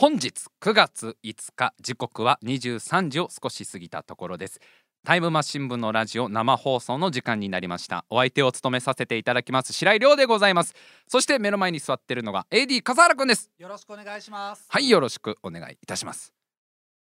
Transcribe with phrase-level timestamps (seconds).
[0.00, 4.60] 本日9月5日時刻は23時を少し過ぎたところです。
[5.04, 8.04] タイムマシン部のラジオ生放送の時間になりました。
[8.08, 10.76] お相手を務めさせていただきます白井亮でございます。
[11.08, 13.50] そして目の前に座っているのが AD 笠原くんです。
[13.58, 14.66] よろしくお願いします。
[14.68, 16.32] はいよろしくお願いいたします。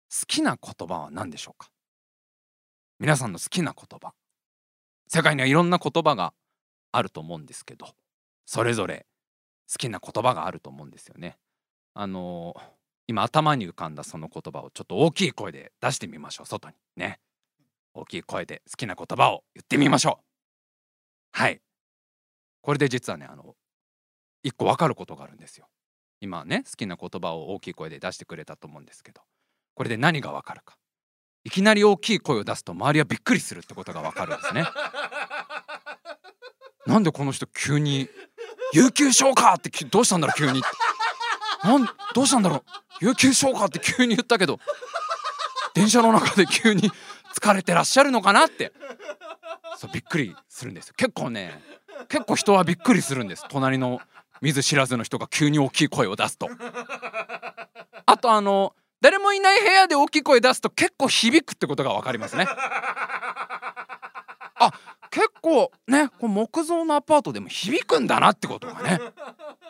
[0.09, 1.70] 好きな言葉は何でしょうか？
[2.98, 4.13] 皆さんの好きな言葉。
[5.08, 6.34] 世界にはいろんな言葉が
[6.91, 7.90] あると思うんですけど
[8.48, 9.05] それぞれ
[9.72, 11.38] 好きな言葉があると思うんですよね
[11.94, 12.81] あのー
[13.12, 16.45] 今頭に浮かんだその言葉をちょっと大きい声で出してみましょう。
[16.45, 16.76] 外に。
[16.95, 17.20] ね。
[17.94, 20.23] 大きい声で好きな言葉を言ってみましょう。
[21.34, 21.59] はい。
[22.62, 23.55] これで実はねあの
[24.44, 25.67] 一個分かることがあるんですよ。
[26.22, 29.22] 今ね好きな言葉を大きい声で出してくれたと思うんですけど。
[29.76, 30.78] これで何が分かるか。
[31.44, 34.64] いきなり大きい声を出すと周りはびっくりするってことが分かるんですね。
[36.88, 38.08] なんでこの人急に
[38.73, 40.67] 「有給消化!」ってきどうしたんだろう急にって
[41.64, 42.64] なんどうしたんだろう？
[43.02, 44.59] 有給消化って急に言ったけど
[45.73, 46.92] 電車の中で急に
[47.36, 48.72] 疲れてらっしゃるのかなって。
[49.78, 50.94] そうびっくりするんですよ。
[50.98, 51.59] 結構ね
[52.09, 53.45] 結構人はびっくりするんです。
[53.50, 54.02] 隣の
[54.42, 56.50] 見ず知らずの人が急に大きい声を出すと。
[58.06, 62.48] あとあの誰もいない部屋で大きい声出すと結構響くってことが分かりますね。
[65.12, 69.00] 結構ねこ木造のアパートでも響くんだなってことがね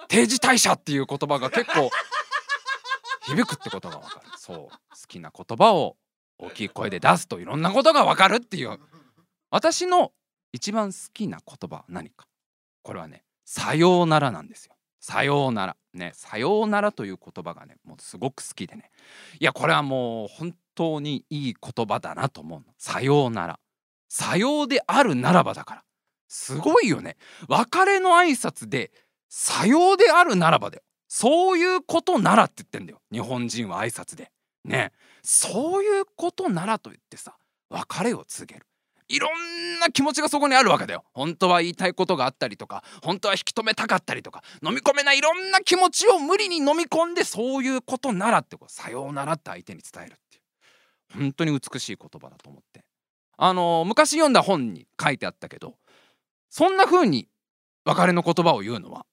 [0.07, 1.89] 定時退社っていう言葉が結構
[3.25, 4.25] 響くってことが分かる。
[4.37, 4.69] そう好
[5.07, 5.97] きな言葉を
[6.37, 8.79] 大きい声で出すといろんなことが分かるっていう。
[9.49, 10.11] 私の
[10.53, 12.27] 一番好きな言葉は何か。
[12.83, 14.75] これはねさようならなんですよ。
[14.99, 15.75] さようなら。
[15.93, 18.91] ねさようならという言葉がねもうすごく好きでね。
[19.39, 22.65] いやこれはもう本当にいい言葉だなと思うの。
[22.77, 23.59] さようなら。
[24.13, 25.83] さようであるならばだから。
[26.27, 27.15] すごいよね。
[27.47, 28.91] 別れの挨拶で
[29.29, 32.99] さようであるならばだよそういうことならって言ってんだよ。
[33.09, 34.29] 日本人は挨拶で。
[34.65, 34.91] ね。
[35.23, 37.37] そういうことならと言ってさ
[37.69, 38.65] 別れを告げる。
[39.07, 41.05] いろんな気持ちがそこにあるわけだよ。
[41.13, 51.21] 本当は言いたいことがあったりとか本当は引き止めたかったりとか飲み込めないいろんな気持ちを無理に飲み込んでそういうことならってこうさようならって相手に伝えるっていう。
[51.21, 52.83] 本当に美しい言葉だと思って。
[53.43, 55.73] あの昔読んだ本に書いてあったけど
[56.51, 57.27] そんな風に
[57.85, 59.07] 別れの言葉を言うのは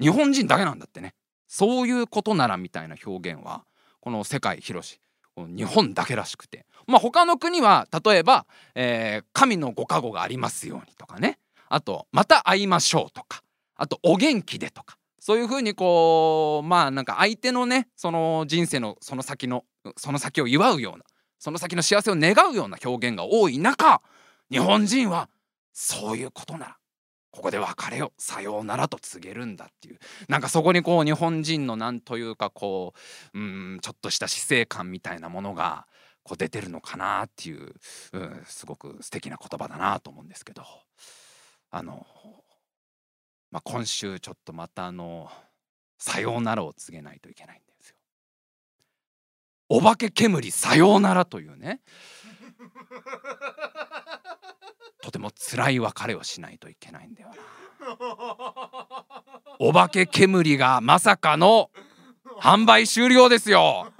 [0.00, 1.14] 日本人だけなんだってね。
[1.48, 3.64] そういうことならみたいな表現は
[4.00, 5.00] この世界広し
[5.36, 6.66] 日本だけらしくて。
[6.86, 8.46] まあ他の国は例えば、
[8.76, 11.40] えー神のご加護がありますように」とかね。
[11.68, 13.42] あと「また会いましょう」とか
[13.74, 14.96] あと「お元気で」とか。
[15.18, 19.64] そういうふうにこうまあなんか相手のねその人生のその先の
[19.96, 21.04] その先を祝うような
[21.44, 24.00] その先の幸せを願うような表現が多い中
[24.50, 25.28] 日本人は
[25.74, 26.76] そういうことなら
[27.30, 32.94] ここで別れをさようならと告げるんだっていうなんかそこにこう日本人のなんというかこ
[33.34, 35.86] ううんちょっとした死生観みたいなものが
[36.22, 37.74] こう出てるのかなっていう、
[38.14, 40.62] うん、すごく素敵な言葉だなと思うんですけど
[41.70, 42.06] あの、
[43.50, 45.28] まあ、今週ちょっとまたあの
[45.98, 47.63] さようならを告げないといけない。
[49.76, 51.80] お化け煙さようならというね
[55.02, 57.34] とても辛い別れをしないといけないんだよな。
[59.58, 61.70] お化け煙がまさかの
[62.40, 63.92] 販売終了ですよ。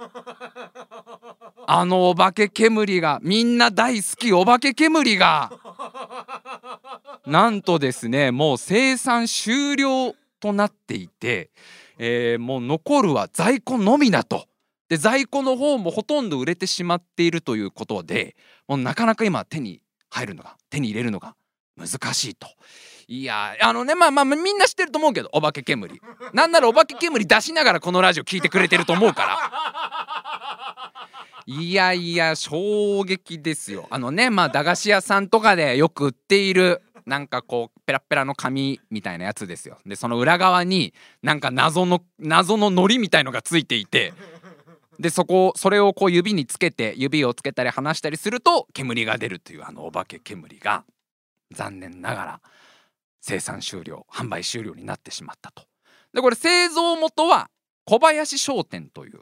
[1.67, 5.51] あのお化け煙がみんな大好きお化け煙が
[7.25, 11.51] なんとですねもう生産終了となっていて、
[11.97, 14.47] えーもう残るは在庫のみだと。
[14.89, 18.35] で在庫の方もほとんど売れてしまっているということで
[18.67, 21.35] もうなかなか今手に入るのが手に入れるのが
[21.77, 22.47] 難しいと。
[23.07, 25.99] いやあのねまあまあみんな知ってると思うけどお化け煙。
[26.33, 30.91] なんならお化け煙出しながらこのラジオ聞いてくれてると思うから。
[31.47, 33.87] いやいや衝撃ですよ。
[33.91, 39.77] あのねまあ駄菓子屋さんとかでよく売っているなんかこうペラペラの紙みたいなやつですよ。
[39.85, 44.13] でその裏側になんか謎の謎の糊みたいのがついていて
[44.99, 50.83] でそこそれをこう指につけて指をつけたり離したりすると煙が出るというあのお化け煙が
[51.51, 52.41] 残念ながら
[53.21, 55.63] 生産終了販売終了になってしまったと。
[56.13, 57.49] でこれ製造元は
[57.85, 59.19] 小林商店という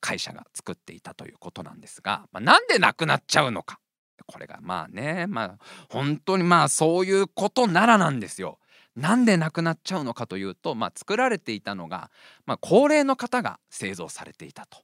[0.00, 3.78] 会社が作っていたということなんですが、まあ、なんでなくなっちゃうのか
[4.26, 5.58] これがまあねまあ
[5.90, 8.58] 本当にまあそういうことならなんですよ。
[8.96, 12.10] なんでなくなっちゃうのかというと、まあ、作られていたのが、
[12.44, 14.78] まあ、高齢の方が製造されていたと。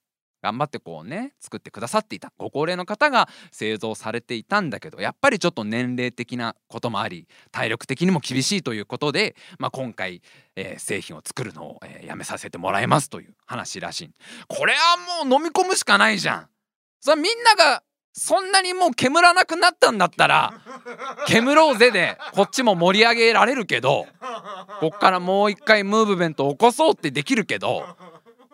[0.47, 10.23] 頑張ってこうね作ってくださっていたご高齢の方が製造されていたんだけどやっぱりちょっと年齢的なこともあり体力的にも厳しいということで、まあ、今回、
[10.55, 14.11] えー、製品を作るのを、えー、やめさせてもらいますという話らしい。
[14.47, 16.49] これはもう飲み込むしかないじゃん。
[17.01, 17.83] それみんなが
[18.13, 20.55] そんなにもう煙らなくなったんだったら
[21.27, 24.07] 煙ろうぜでこっちも盛り上げられるけど
[24.81, 27.85] こっからもう一回ムーブメント起こそうってできるけど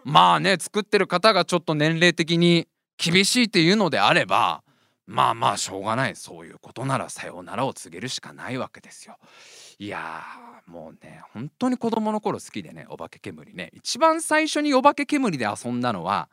[0.04, 2.68] まあね作ってる方がちょっと年齢的に
[2.98, 4.62] 厳しいっていうのであれば
[5.06, 9.16] まあまあしょうがないそういうことならさようならを告げるしかないわけですよ。
[9.78, 10.22] いや
[10.66, 16.28] もうね本当に子供の頃好きでねお化け煙ね一番最初にお化け煙で遊んだのは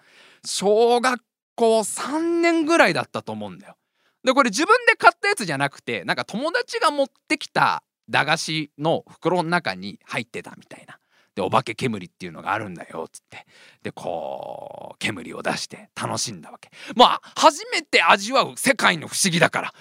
[0.46, 1.22] 小学
[1.56, 3.76] 校3年ぐらいだったと思うんだよ。
[4.24, 11.00] でこれ自分で買ったやつじゃなくてなんか友達が持ってきた駄菓子の袋の中に入ってたみたいな。
[11.36, 13.46] でお化け煙っていうのがあるんだよっつって。
[13.84, 16.70] でこう煙を出して楽しんだわけ。
[16.96, 19.74] まあ初めて味わう世界の不思議だから。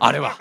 [0.00, 0.36] あれは。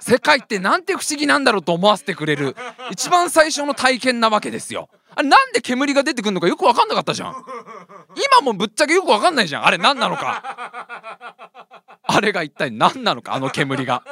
[0.00, 2.54] 世界ってなんて不思議なんだろうと思わせてくれる
[2.90, 4.88] 一番最初の体験なわけですよ。
[5.14, 7.34] あれなんで煙が出てくるのかよく分かんなかったじゃん。
[8.40, 9.66] 今もぶっちゃけよく分かんないじゃん。
[9.66, 11.34] あれ何なのか。
[12.04, 14.02] あれが一体何なのかあの煙が。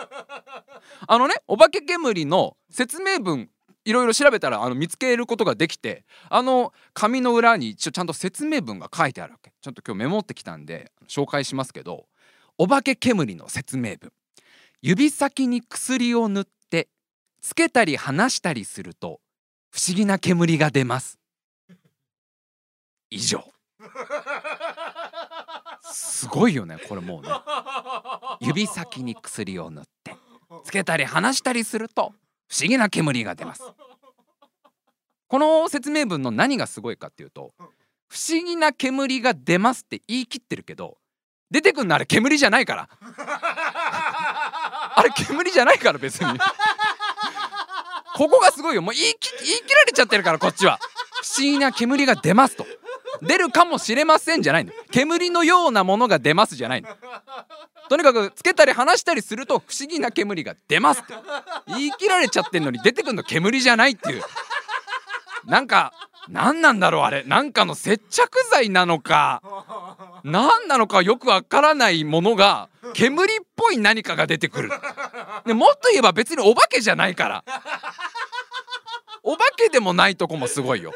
[1.07, 3.49] あのねお化け煙の説明文
[3.87, 9.53] いろいろ調べたらあの見つけることができてあの紙の裏に一応ちゃんと説明文が書いてあるわけ。
[9.63, 12.07] ちょっと今日メモってきたんで紹介しますけど
[12.59, 14.13] お化け煙の説明文。
[14.83, 16.89] 指先に薬を塗って
[17.41, 19.21] つけたり離したりすると
[19.71, 21.19] 不思議な煙が出ます。
[23.11, 23.45] 以上。
[25.83, 27.29] すごいよねこれもうね。
[28.41, 30.17] 指先に薬を塗って
[30.65, 32.13] つけたり離したりすると
[32.49, 33.63] 不思議な煙が出ます。
[35.29, 37.53] この説明文の何がすごいかっていうと
[38.09, 40.99] 不思議な煙が出ますって言い切ってるけど
[41.51, 42.89] 出てくんのあれ煙じゃないから。
[44.99, 46.39] あれ煙じゃないから別に。
[48.15, 48.83] ここがすごいよ。
[48.83, 50.79] もう言い切言い切られちゃってるからこっちは。
[51.23, 52.67] 不思議な煙が出ますと
[53.23, 54.73] 出るかもしれませんじゃないの。
[54.91, 56.89] 煙のようなものが出ますじゃないの。
[57.89, 61.15] とにかくつけたり離したりすると不思議な煙が出ますって。
[61.69, 64.23] 言い切られちゃってんのに出てくるの煙じゃないっていう。
[65.45, 65.93] なんか
[66.29, 67.23] 何なんだろうあれ。
[67.23, 69.41] なんかの接着剤なのか。
[70.25, 74.71] 何なのかよくわからないものが煙っぽい何かが出てくる。
[75.45, 77.45] でもっと言えば別にお化けじゃないから。
[79.23, 80.93] お化けでもないとこもすごいよ。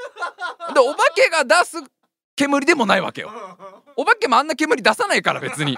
[0.75, 1.79] でお化けが出す
[2.41, 3.31] 煙でもないわけよ。
[3.97, 5.77] お化けもあんな煙出さないから別に。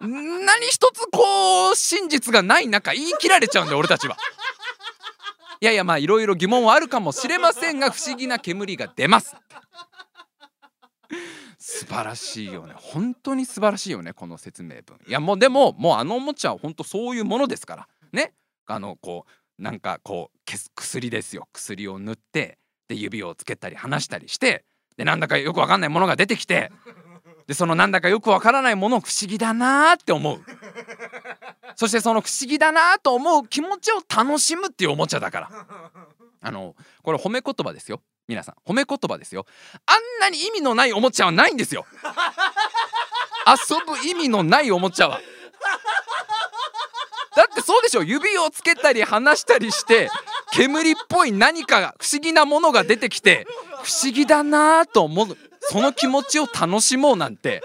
[0.00, 4.16] 何一つこう真実がない中言い切られちゃうんだよ俺たちは。
[5.60, 9.34] いやいやまあいろいろ疑問はあるかもしれませんが不思議な煙が出ます。
[11.58, 12.74] 素晴らしいよね。
[12.76, 14.98] 本当に素晴らしいよねこの説明文。
[15.06, 17.88] いやもうでももうあのおもちゃは本当そういうものですから。
[18.12, 18.34] ね。
[18.66, 19.24] あのこ
[19.58, 20.38] うなんかこう
[20.74, 21.48] 薬ですよ。
[21.54, 24.66] 薬を塗ってで指をつけたり離したりして
[24.98, 26.70] でなんだかよくわかんないものが出てきて
[27.46, 30.40] でそのなんだかよくわからないものを不思議だなって思う。
[31.76, 35.66] そしてその不思議だなと思う気持ちを楽しむっていうおもちゃだから。
[36.42, 38.02] あのこれ褒め言葉ですよ。
[38.26, 39.46] 皆さん褒め言葉ですよ。
[39.86, 41.86] あんなに意味のないおもちゃはないんですよ。
[43.46, 45.20] 遊ぶ意味のないおもちゃは。
[47.34, 48.02] だってそうでしょ。
[48.02, 50.10] 指をつけたり離したりして
[50.58, 53.46] 煙っぽい何かが不思議なものが出てきて
[53.82, 57.62] 不思議だなと思うその気持ちを楽しもうなんて。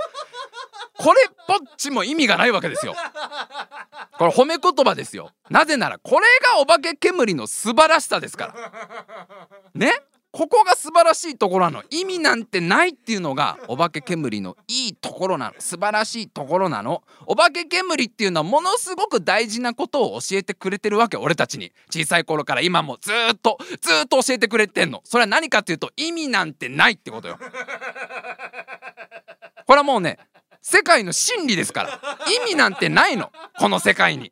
[0.95, 2.95] これっぽっちも意味がないわけですよ。
[4.17, 5.31] これ褒め言葉ですよ。
[5.50, 8.71] なぜならこれがお化け煙の素晴らしさですから。
[9.73, 9.91] ね？
[10.33, 11.83] ここが素晴らしいところなの。
[11.91, 15.53] 意味なんてないっていうのがお化け煙のいいところなの。
[15.59, 17.03] 素晴らしいところなの。
[17.27, 21.71] お化け煙っていうのはものすごく大事なことを教えてくれてるわけ俺たちに。
[21.91, 25.01] 小さい頃から今もずっとずっと教えてくれてんの。
[25.03, 27.37] それは何かっていうと意味なんてないってことよ。
[29.67, 30.17] これはもうね
[30.63, 32.01] 世界の真理ですから。
[32.47, 33.31] 意味なんてないの。
[33.59, 34.31] この世界に。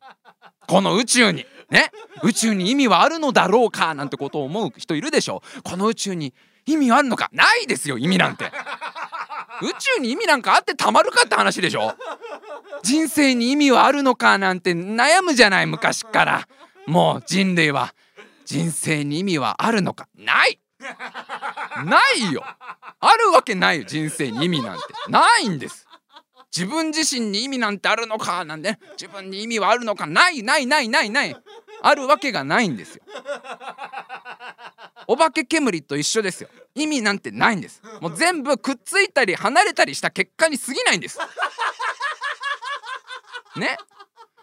[0.66, 1.46] この宇宙に。
[1.72, 1.90] ね
[2.22, 6.34] 宇宙に意味はあるのだろうかなんてことを思う人いるでしょこの宇宙に
[6.66, 7.28] 意味あるのか？
[7.32, 8.44] ないですよ意味なんて。
[9.62, 11.94] 宇宙に意味なんかあってたまるかって話でしょ。
[12.82, 14.38] 人生に意味はあるのか？
[14.38, 16.48] なんて悩むじゃない昔から。
[16.86, 17.94] もう人類は
[18.44, 20.08] 人生に意味はあるのか？
[20.16, 20.60] ない。
[21.84, 22.44] ないよ。
[23.00, 24.82] あるわけないよ人生に意味なんて。
[25.08, 25.86] ないんです。
[26.54, 28.44] 自分自身に意味なんてあるのか？
[28.44, 30.06] なんで、ね、自分に意味はあるのか？
[30.06, 31.36] ないないないないない。
[31.80, 33.02] あるわけがないんですよ。
[35.08, 36.48] お化け煙と一緒ですよ。
[36.74, 37.82] 意味なんてないんです。
[38.00, 41.18] もう全部くっついたり離れたりした結果に過ぎないんです。
[43.56, 43.78] ね？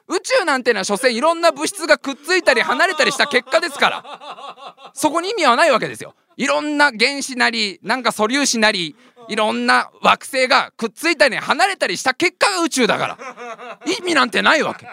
[0.08, 4.92] 宇宙なんてのは所詮いろんな物質がくっついたり離れたりした結果ですから。
[4.94, 6.16] そこに意味はないわけですよ。
[6.36, 8.96] いろんな原子なりなんか素粒子なり
[9.30, 13.80] いろんな惑星がくっついたり離れたりした結果が宇宙だから。
[13.86, 14.88] 意味なんてないわけ。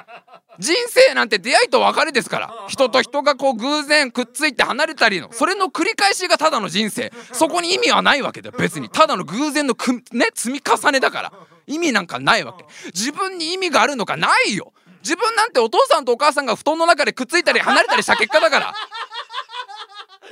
[0.59, 2.67] 人生なんて出会いと別れですから。
[2.69, 5.33] 人と人がこう偶然くっついて離れたりの。
[5.33, 7.13] それの繰り返しがただの人生。
[7.33, 8.55] そこに意味はないわけだよ。
[8.59, 8.91] 別に。
[8.91, 11.33] ただの偶然のく、ね、積み重ねだから。
[11.67, 12.67] 意味なんかないわけ。
[12.95, 14.75] 自分に意味があるのかないよ。
[15.03, 18.75] 自分なんてお父さんとお母さんが布団の中でくっついたり離れたりした結果だから。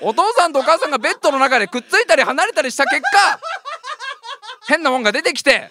[0.02, 3.40] お父さんとお母さんがベッドの中でくっついたり離れたりした結果
[4.68, 5.70] 変なもんが出てきて。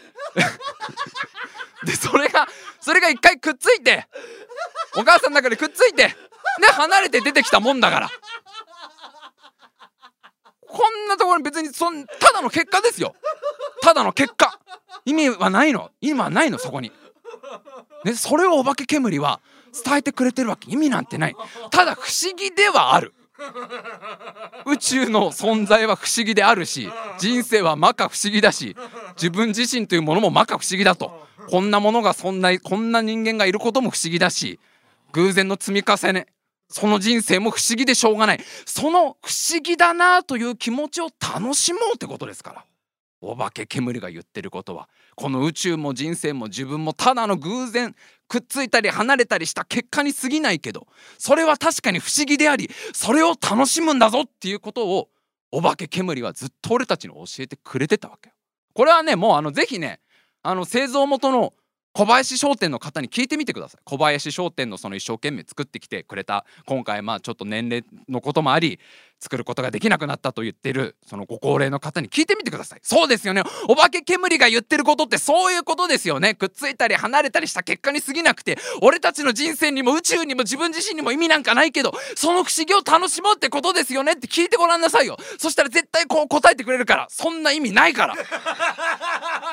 [1.84, 2.48] でそれが
[2.80, 4.08] それが一回くっついて。
[4.96, 6.16] お母さんの中でくっついて。
[6.62, 8.10] で離れて出てきたもんだから。
[10.68, 13.16] こんなところに別にそんただの結果ですよ。
[13.82, 14.60] ただの結果。
[15.06, 15.92] 意味はないの。
[16.02, 16.92] 意味はないのそこに。
[18.06, 19.40] ね、それをお化け煙は
[19.84, 20.72] 伝えてくれてるわけ。
[20.72, 21.36] 意味なんてない。
[21.72, 23.14] ただ不思議ではある。
[24.66, 28.76] 宇宙の存在は不思議であるし人生は摩訶不思議だし
[29.16, 31.12] 自分自身というものも摩訶不思議だと
[31.50, 34.60] こんなものがそんなこんな人間がいることも不思議だし
[35.12, 36.28] 偶然の積み重ね
[36.74, 38.40] その人生も不思議でしょうがない。
[38.66, 42.66] その不思議だなという気持ちを楽しもうってことですから。
[43.22, 47.96] お化け煙が言ってることはこの宇宙も人生も自分もただの偶然
[48.34, 50.88] くっついたり離れたりした結果に過ぎないけど
[51.20, 55.10] それは確かに不思議でありそれを楽しむんだぞっていうことを
[55.52, 58.36] お化け煙はずっと俺たちに教えてくれてたわけよ。
[58.74, 60.00] これはねもうあのぜひね
[60.42, 61.54] あの製造元の
[61.94, 63.82] 小林商店の方に聞いてみてください。
[63.84, 66.44] 小林商店のその一生懸命作ってきてくれた。
[66.66, 68.80] 今回まあちょっと年齢のこともあり
[69.20, 72.80] 作ることができなくなったと言ってるそのご高齢の方に聞いてみてください。
[72.82, 73.44] そうですよね。
[73.70, 76.34] お化け煙が言ってることってそういうことですよね。
[76.34, 85.18] くっついたり離れたりした結果に過ぎなくて俺たちの人生にも宇宙にも自分自身にも意味なんかないけどその不思議を楽しもうってことですよねって聞いてごらんなさいよ。
[85.38, 88.16] そしたら絶対こう答えてくれるからそんな意味ないから。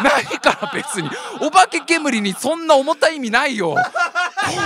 [0.03, 1.11] ないから別に。
[1.41, 3.75] お化け煙にそんな重たい意味ないよ。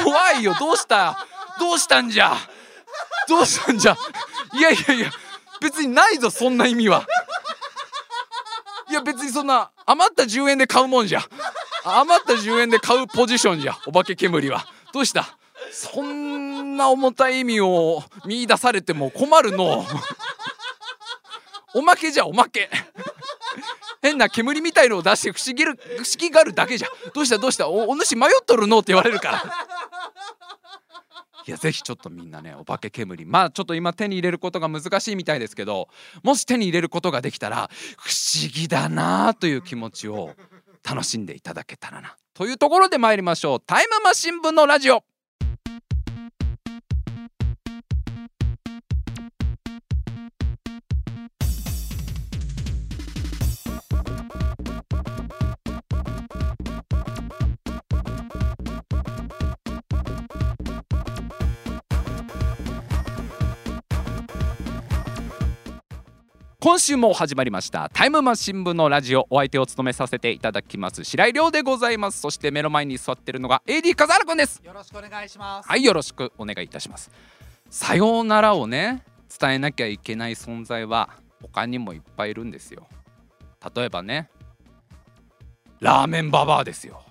[0.05, 0.55] 怖いよ。
[0.59, 1.27] どうした？
[1.59, 2.35] どうしたんじゃ？
[3.29, 3.97] どうしたんじゃ？
[4.55, 5.11] いやいやいや
[5.61, 7.07] 別にないぞそんな意味は。
[8.91, 11.21] いや別にそんな余った10円で買うもんじゃ。
[11.85, 14.67] 余った10円で買うポジションじゃお化け煙は。
[14.93, 15.37] どうした？
[15.73, 19.85] そんな重たい意味を見出されても困るの。
[21.75, 22.71] おまけじゃおまけ。
[24.05, 27.67] 変な煙みたいのを出して不思議る不思議があるだけじゃどうしたどうした？
[27.67, 28.81] おお主迷っとるの？
[28.81, 29.43] って言われるから。
[31.47, 33.25] いやぜひちょっとみんなねお化け煙。
[33.25, 35.89] まあちょっと今手に入れることが難しいみたいですけど
[36.23, 40.33] もし手に入れることができたら不思議だなという気持ちを
[40.87, 42.15] 楽しんでいただけたらな。
[42.35, 43.61] というところで参りましょう。
[43.61, 45.03] タイムマシン部のラジオ。
[66.65, 67.91] 今週も始まりました。
[67.93, 69.27] タイムマシン部のラジオ。
[69.29, 71.05] お相手を務めさせていただきます。
[71.05, 72.23] 白井亮でございます。
[72.23, 74.63] そして目の前に座ってるのが AD 笠原くんです。
[74.65, 75.69] よろしくお願いします。
[75.69, 77.11] はいよろしくお願いいたします。
[77.69, 79.05] さようならをね
[79.39, 81.11] 伝えなきゃいけない存在は
[81.43, 82.87] 他にもいっぱいいるんですよ。
[83.77, 84.31] 例えばね
[85.81, 87.03] ラーメンババアですよ。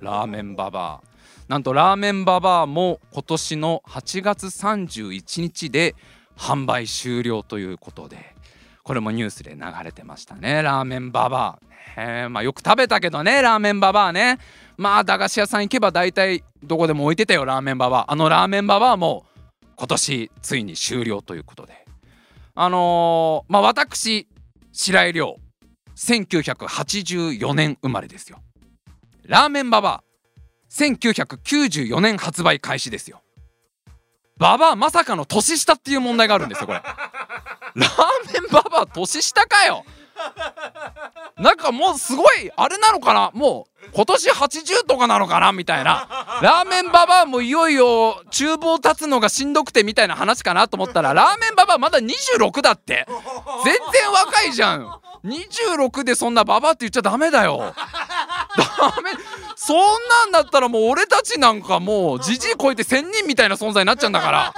[0.00, 1.10] ラーメンババア。
[1.48, 5.94] なんとラーメンババアも今年の8月31日で
[6.36, 8.38] 販売終了ということで
[8.90, 10.62] これもニュースで流れてましたね。
[10.62, 11.60] ラーメンババ
[11.96, 12.02] ア。
[12.02, 14.40] へまあよく食べたけどねラーメンババアね。
[14.76, 18.12] まあ駄菓子屋さん行けば大体どこでも置いてたよラーメンババア。
[18.12, 19.24] あのラーメンババアも
[19.76, 21.86] 今年ついに終了ということで。
[22.56, 24.26] あのーまあ私
[24.72, 25.36] 白井亮。
[25.94, 28.40] 1984年生まれですよ。
[29.24, 30.04] ラーメンババア。
[30.68, 33.22] 1994年発売開始ですよ。
[34.40, 36.80] ババアまさかの年下っていう問題があるんですよこれ。
[36.80, 39.84] ラーメンババア年下かよ。
[41.38, 43.30] なんかもうすごいあれなのかな？
[43.32, 45.52] もう今年80とかなのかな？
[45.52, 46.08] みたいな。
[46.42, 53.06] ラーメンババアもいよいよ厨房立つのがしんどくてみたいな話かなと思ったらラーメンババアまだ26だって。
[53.64, 55.00] 全然若いじゃん。
[55.24, 57.74] 26でそんなババアって言っちゃダメだよ。
[58.56, 59.10] ダメ。
[59.56, 64.54] そんなんだったらもう俺たちなんかもうじじい超えて1,000人みたいな存在になっちゃうんだから。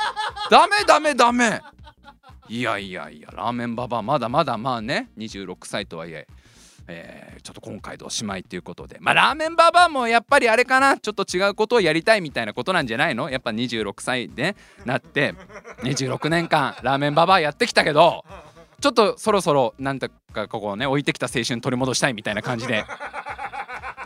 [0.51, 1.61] ダメダメダメ。
[2.49, 5.11] いやいやいやラーメンババアまだまだまあね。
[5.19, 6.27] 26歳とはいえ。
[6.89, 8.99] えー、ちょっと今回でおしまいということで。
[9.01, 10.99] まあラーメンババアもやっぱりあれかな。
[10.99, 13.31] ちょっと違うことをやりたいみたいなことなんじゃないの？
[13.31, 15.35] やっぱ26歳でなって。
[15.85, 18.25] 26年間ラーメンババアやってきたけど。
[18.81, 22.85] ちょっとそろそろなんとかここね置いてきた青春取り戻したいみたいな感じで。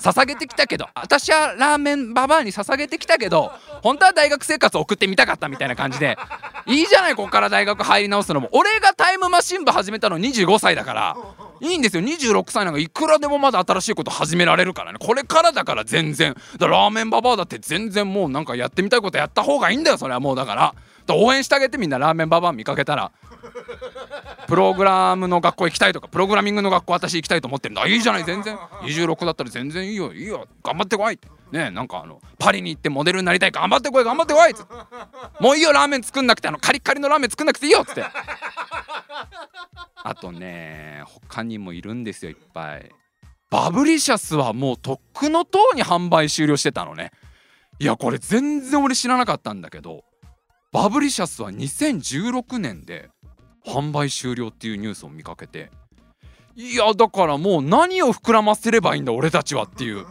[0.01, 6.17] 捧げてきたけど私はラーメンババアに捧げてきたけど本当は大学生活を送ってみたかったみたいな感じで
[6.67, 8.49] いいじゃないここから大学入り直すのも。
[8.53, 11.17] 俺がタイムマシン部始めたの25歳だから
[11.61, 12.03] いいんですよ。
[12.03, 14.99] 26歳なんかいくらでもまだ新しいこと始められるからね。
[15.01, 16.35] これからだから全然。
[16.59, 20.75] だラーメンババアだって全然もうなんかやってみたいことやった方がいいんだよそれはもうだから
[21.15, 23.13] 応援してあげてみんなラーメンババア見かけたら。
[24.47, 27.87] プログラムの学校行きたいとかプログラミングの学校私行きたいと思ってるんだ。
[27.87, 28.57] いいじゃない全然。
[28.83, 30.13] 26だったら全然いいよ。
[30.13, 30.47] いいよ。
[30.63, 31.19] 頑張ってこい。
[31.53, 33.51] ねなんかあのパリに行ってモデルになりたい。
[33.51, 34.51] 頑張ってこい頑張ってこい。
[34.51, 34.75] っつって。
[35.41, 37.83] もういいよラーメン作んなくてあのカリカリのラーメン作んなくていいよ。
[37.83, 38.05] っつって。
[39.95, 42.91] あとね他にもいるんですよいっぱい。
[43.51, 47.13] バブリシャスはもうとっくの塔に販売終了してたのね。
[47.79, 50.05] いやこれ全然俺知らなかったんだけど
[50.73, 53.11] バブリシャスは2016年で
[53.67, 55.71] 販売終了っていうニュースを見かけて
[56.55, 60.07] いやだからもう何を膨らませればいいんだ俺たちはっていう。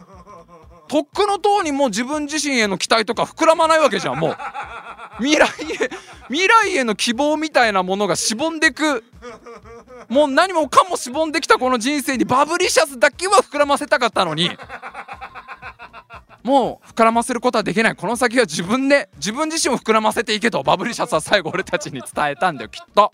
[0.88, 4.36] とっくの塔にもう自分自身への期待とか膨らまないわけじゃんもう。
[5.18, 5.90] 未来へ
[6.28, 9.02] 未来への希望みたいなものがしぼんでく。
[10.08, 14.50] もう何もかもしぼんできたこの人生にバブリシャスだけは膨らませたかったのに。
[16.44, 17.96] もう膨らませることはできない。
[17.96, 23.12] この先は自分で自分自身を膨らませていけとバブリシャスは最後俺たちに伝えたんだよきっと。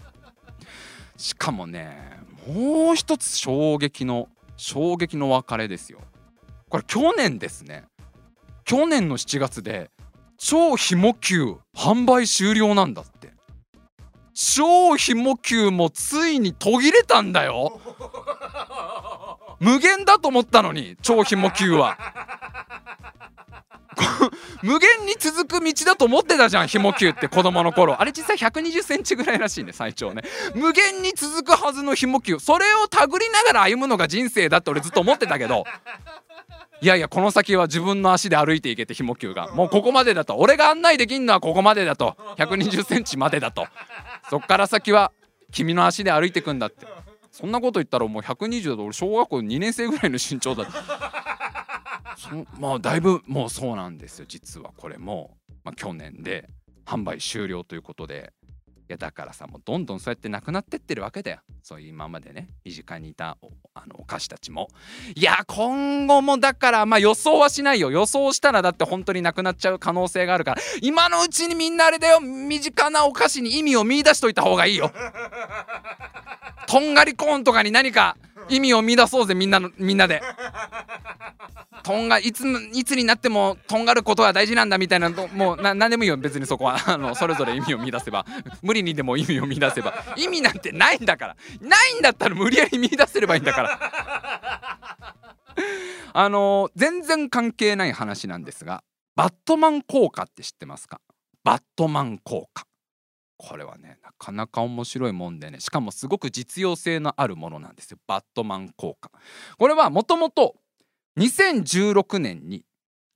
[1.23, 6.01] しかもねもう一つ衝撃の衝撃の別れですよ。
[6.69, 7.85] これ去年ですね。
[8.65, 9.93] 去年の7月で
[10.37, 13.35] 超ひも球販売終了なんだって。
[14.35, 17.81] 超ひも球もついに途切れたんだよ。
[19.61, 21.99] 無限だと思ったのに超ひも球は。
[24.63, 28.01] 無限に続く道だと思ってたじゃんひも球って子供の頃。
[28.01, 30.23] あれ実際1 2 0センチぐらいらしいね最長ね。
[30.55, 32.39] 無限に続くはずのひも球。
[32.39, 35.65] それを手繰りながら歩むのが人生だって俺ずっと思ってたけど。
[36.81, 39.49] いやいやこの先は自分の足で歩いていけてひも球が。
[39.49, 40.37] もうここまでだと。
[40.37, 42.17] 俺が案内できんのはここまでだと。
[42.37, 43.67] 1 2 0センチまでだと。
[44.31, 45.13] そっから先は
[45.53, 46.87] 君の足で歩いてくんだって。
[47.31, 48.85] そんなこと言ったらもう120だと。
[48.85, 50.71] 俺小学校2年生ぐらいの身長だそ
[52.59, 56.49] まあだいぶもうそうなんですよ実はこれも、まあ、去年で
[56.85, 58.33] 販売終了ということで。
[58.83, 61.39] いやだからさもうどんどんそうやってなくなってってるわけだよ。
[61.63, 64.69] そういう今までね身近にいたおあのお菓子たちも。
[65.15, 67.91] いや今後もだからまあ予想はしないよ。
[67.91, 70.63] 予想したらだって本当になくなっちゃう可能性があるから。
[70.83, 72.21] 今のうちにみんなあれだよ。
[72.21, 74.93] 身近なお菓子に意味を見出しといた方がいいよ。
[76.67, 78.17] とんがりコーンとかに何か
[78.49, 80.23] 意味を見出そうぜみんなのみんなで。
[81.83, 86.79] とんがいついつになってもとんがることは大事なんだみたいなのもうな何でもいいよ別にそこは。
[86.87, 88.25] あのそれぞれ意味を見出せば。
[88.63, 89.93] 無理にでも意味を見出せば。
[90.17, 91.37] 意味なんてないんだから。
[91.61, 94.79] ないんだったら無理やり見出せればいいんだから。
[96.15, 98.85] あの全然関係ない話なんですが
[99.17, 101.01] バットマン効果って知ってますか？
[101.43, 102.65] バットマン効果
[103.43, 109.11] これはねなかなか面白いもんでねしかもすごく実用性のあるものなんですよバットマン効果
[109.59, 110.55] これはもともと
[111.19, 112.65] 2016年に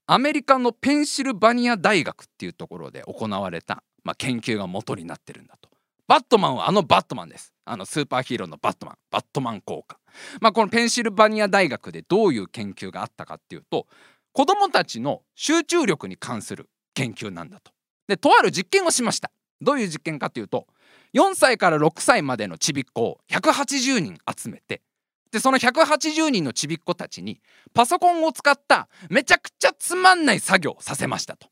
[0.07, 5.69] アメリカのペンシルバニア大学っていうところで行われた、まあ、研究が元になってるんだと。
[6.07, 7.53] バットマンはあのバットマンです。
[7.65, 9.99] あのスーパーヒーローのバットマン、バットマン効果。
[10.41, 13.89] まあこのペンシルバニア大学でどういう研究があったかっていうと、
[14.33, 17.73] 子供たちの集中力に関する研究なんだと。
[18.07, 19.33] で、とある実験をしました。
[19.61, 20.67] どういう実験かというと、
[21.15, 24.83] 4歳から6歳までのちびっ子を180人集めて、
[25.33, 27.41] でその180人のちびっ子たちに
[27.75, 31.49] パソコンを使っためちゃくちゃつまんない作業をさせましたと。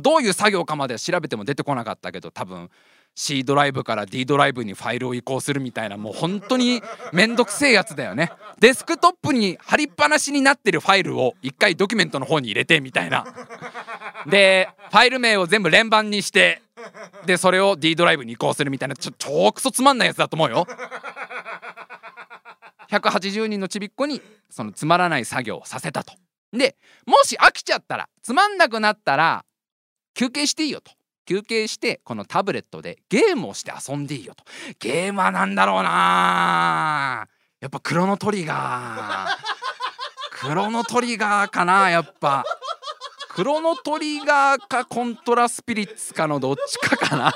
[0.00, 2.70] どういう作業かまでは調べても出てこなかったけど多分
[3.14, 13.26] C ドライブから D ドライブにファイルを移行するみたいなもう本当にめんどくせえやつだよねデスクトップに貼りっぱなしになってるファイルを一回ドキュメントの方に入れてみたいな
[14.26, 16.62] でファイル名を全部連番にして
[17.26, 20.66] でそれを D ドライブに移行するみたいなちょ超クソつまんないやつだと思うよ
[22.92, 24.20] 180人のちびっ子に
[24.50, 26.12] そのつまらない作業をさせたと。
[26.52, 29.46] でもし飽きちゃったらつまんなくなったら
[30.14, 30.92] 休憩していいよと。
[31.26, 34.44] 休憩してこのタブレットでゲームをして遊んでいいよと。
[34.78, 37.26] ゲームは何だろうな。
[37.60, 40.48] やっぱクロノトリガー。
[40.48, 42.44] クロノトリガーかなやっぱ。
[43.28, 47.32] クロノトリガーかコントラスピリッツかのどっちかかな。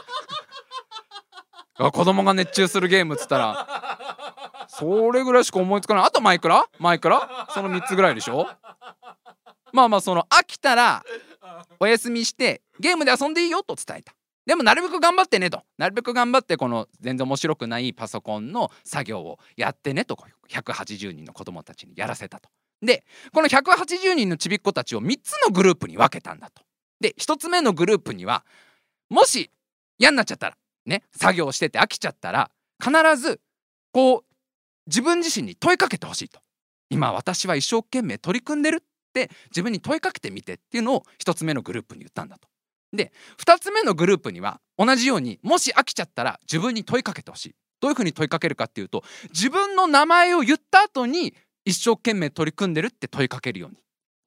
[1.90, 4.66] 子供が熱中するゲームっつったら。
[4.68, 6.04] それぐらいしか思いつかない。
[6.06, 6.66] あとマイクラ？
[6.78, 7.48] マイクラ？
[7.54, 8.48] その3つぐらいでしょ？
[9.72, 11.04] まあまあその飽きたら
[11.80, 14.14] お休みしてゲームで遊んでいいよと伝えた。
[14.46, 15.62] でもなるべく頑張ってねと。
[15.76, 20.16] なるべく頑張ってこの全然面白くないパソコンの作業をやってねと
[20.48, 22.48] 180人の子供たちにやらせたと。
[22.80, 26.62] でこの180人のちびっ子たちを3つのグループに分けたんだと。
[27.00, 28.44] で1つ目のグループには
[29.10, 29.50] もし
[29.98, 30.56] 嫌になっちゃったら
[30.86, 33.40] ね作業してて飽きちゃったら必ず
[33.92, 34.24] こう
[34.86, 36.40] 自分自身に問いかけてほしいと。
[36.88, 38.84] 今私は一生懸命取り組んでる
[39.24, 42.48] って自分に問いかけてみてっていうのを1つ目のグループに言ったんだと。
[42.92, 47.54] で2つ目のグループには同じようにもし飽きちゃったら自分に問いかけてほしい。
[47.80, 53.76] どういうふうに問いかけるかっていうと自分の名前を言った後に一生懸命取り組んでるって問いかけるように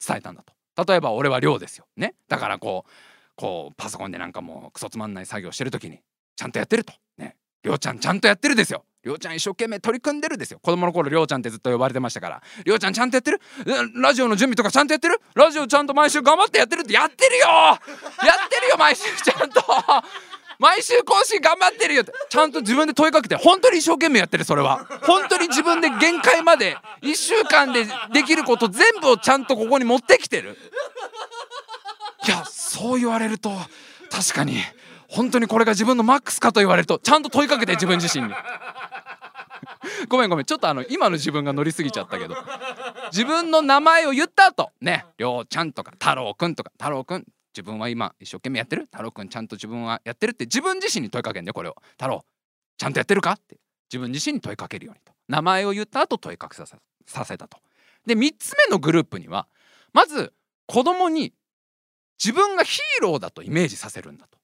[0.05, 0.53] 伝えたんだと。
[0.87, 1.85] 例えば俺は亮ですよ。
[1.95, 2.15] ね。
[2.27, 2.91] だからこう
[3.35, 5.99] こうパソコンでなんかもうクソつまんない作業してる時に
[6.35, 6.93] ちゃんとやってると。
[7.17, 7.35] ね。
[7.63, 8.85] 亮ちゃんちゃんとやってるですよ。
[9.05, 10.59] りょうちゃん一生懸命取り組んでるですよ。
[10.61, 12.41] 子供の頃りょうちゃんってずっと呼ばれてましたから。
[12.65, 13.39] りょうちゃんちゃんとやってる？
[13.95, 15.21] ラジオの準備とかちゃんとやってる？
[15.35, 16.93] ラジオちゃんと毎週頑張ってやってるって。
[16.93, 17.45] やってるよ！
[17.47, 17.79] やっ
[18.49, 19.63] てるよ毎週ちゃんと。
[20.59, 22.11] 毎週更新頑張ってるよって。
[22.29, 24.85] ちゃんと自分で問いかけて本当に一生懸命やってるそれは。
[25.03, 30.57] 本当に自分で限界まで1週間でできること全部をちゃんとここに持ってきてる。
[32.27, 33.49] いやそう言われると
[34.11, 34.57] 確かに
[35.07, 38.33] 本当にこれが自分のマックスかと言われるとちゃんと問いかけて自分自身に。
[40.07, 40.45] ごめんごめん。
[40.45, 42.35] ちょっとあの今の自分が乗りすぎちゃったけど。
[43.11, 44.71] 自分の名前を言った後。
[44.81, 45.05] ね。
[45.17, 46.71] りょうちゃんとか太郎くんとか。
[46.77, 47.25] 太郎くん
[47.55, 48.83] 自分は今一生懸命やってる？
[48.91, 51.75] 太郎くんちゃんと自分はやってるって自分自身に問いかけんだよこれを。
[51.91, 52.23] 太郎
[52.77, 53.33] ちゃんとやってるか？
[53.33, 53.57] って。
[53.91, 55.13] 自分自身に問いかけるようにと。
[55.27, 56.75] 名前を言った後問いかけさせ
[57.05, 57.57] させたと。
[58.05, 59.47] で3つ目のグループには
[59.93, 60.33] まず
[60.65, 61.33] 子供に
[62.23, 64.38] 自分がヒーローだとイメージさせるんだと。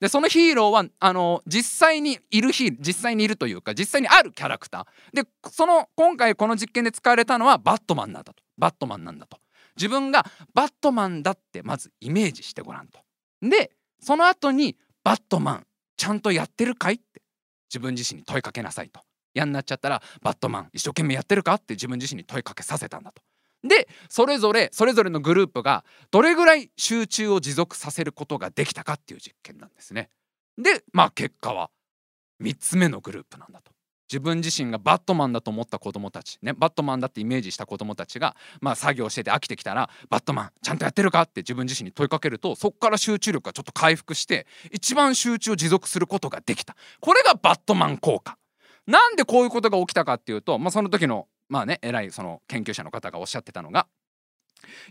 [0.00, 5.22] でそのヒーローはあの実際にいるヒ実際にいるというか実際にあるキャラクター。
[5.22, 8.42] でその今回この実験で使われたのはバットマンなんだと。
[8.56, 9.38] バットマンなんだと。
[9.76, 13.00] 自分がバットマンだってまずイメージしてごらんと。
[13.42, 17.22] でその後にバットマンちゃんとやってるかいって
[17.68, 19.00] 自分自身に問いかけなさいと。
[19.34, 23.22] 嫌になっちゃったらバットマン一生懸命やってるかって自分自身に問いかけさせたんだと。
[23.62, 30.10] でそれぞれそれぞれのグループがどれぐらい集中を持続させることができたかっていう実験なんですね。
[30.56, 31.70] でまあ結果は
[32.42, 33.72] 3つ目のグループなんだと。
[34.10, 48.36] 自分自身がバットマンだと思った子供たちねバットマンだってイメージした子供たちがまあ作業してて飽きてきたらバットマンちゃんとやってるかって自分自身に問いかけるとそこから集中力がちょっと回復して一番集中を持続することができたこれがバットマン効果
[48.88, 53.86] なんでこういうことが起きたかっていうと、まあ、その時のまあね偉いその研究者の方がおっしゃってたのが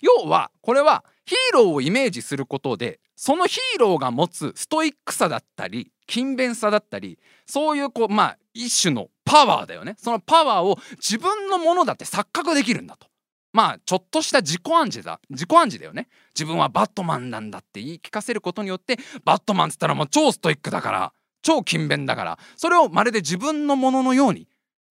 [0.01, 9.95] 要はこれはヒーローをイメージすることでそのヒーローが持つストイックさだったり勤勉さだったりそういうこうまあ一種のパワーだよね。
[9.97, 13.07] そのパワーを自分のものだって錯覚できるんだと。
[13.53, 15.19] まあちょっとした自己暗示だ。
[15.29, 16.07] 自己暗示だよね。
[16.33, 24.47] 自分はバットマンなんだって言い聞かせることによってバットマンっつったらもう超ストイックだから超勤勉だからそれをまるで自分のもののように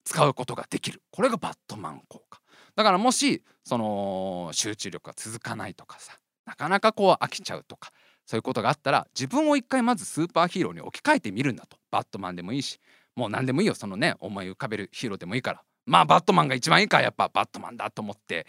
[0.09, 1.03] 使うことができる。
[1.11, 2.41] これがバットマン効果。
[2.77, 7.91] だからもしその集中力が続かないとかさなかなかこう飽きちゃうとか
[8.25, 11.77] そういうことがあったら自分を一回まずスーパーヒーローに置き換えてみるんだと。
[11.91, 12.81] バットマンでもいいし
[13.17, 13.75] もう何でもいいよ。
[13.75, 15.63] そのね思い浮かべるヒーローでもいいから。
[15.85, 17.03] まあバットマンが一番いいか。
[17.03, 18.47] やっぱバットマンだと思って。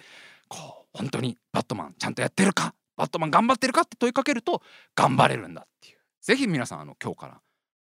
[0.47, 2.73] こう本当にバットマンちゃんとやってるか。
[2.95, 4.61] バットマン頑張ってるかって問いかけると
[4.95, 5.97] 頑張れるんだっていう。
[6.21, 7.41] 是非皆さんあの今日から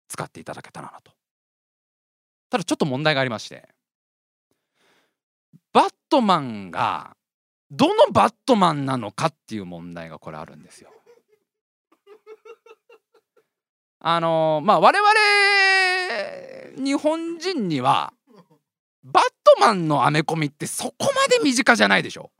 [0.09, 1.13] 使っていただけたらなと
[2.55, 3.67] ただちょっと問題がありまして
[5.73, 7.17] バットマンが
[7.69, 10.91] どのバットマンなのかっていう問題がこれあるんですよ。
[13.99, 18.13] あのまあ我々日本人には
[19.03, 22.31] バットマンのアメコミってそこまで身近じゃないでしょ。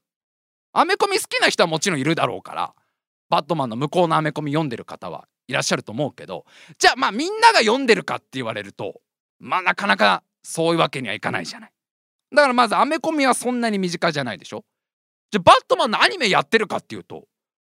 [0.73, 2.73] アメコミ好きな人はもちろんいるだろうから
[3.31, 6.45] バットマンの向こうのアメコミ読んでる方はいらっしゃると思うけど
[6.79, 9.01] じゃあまあみんなが読んでるかって言われると
[9.45, 11.71] まあなかなかそういうわけにはいかないじゃない。
[12.35, 14.65] だからまずアメコミはそんなに身近じゃないでしょ。
[15.31, 17.27] じゃあバットマンのアニメやってるかっていうと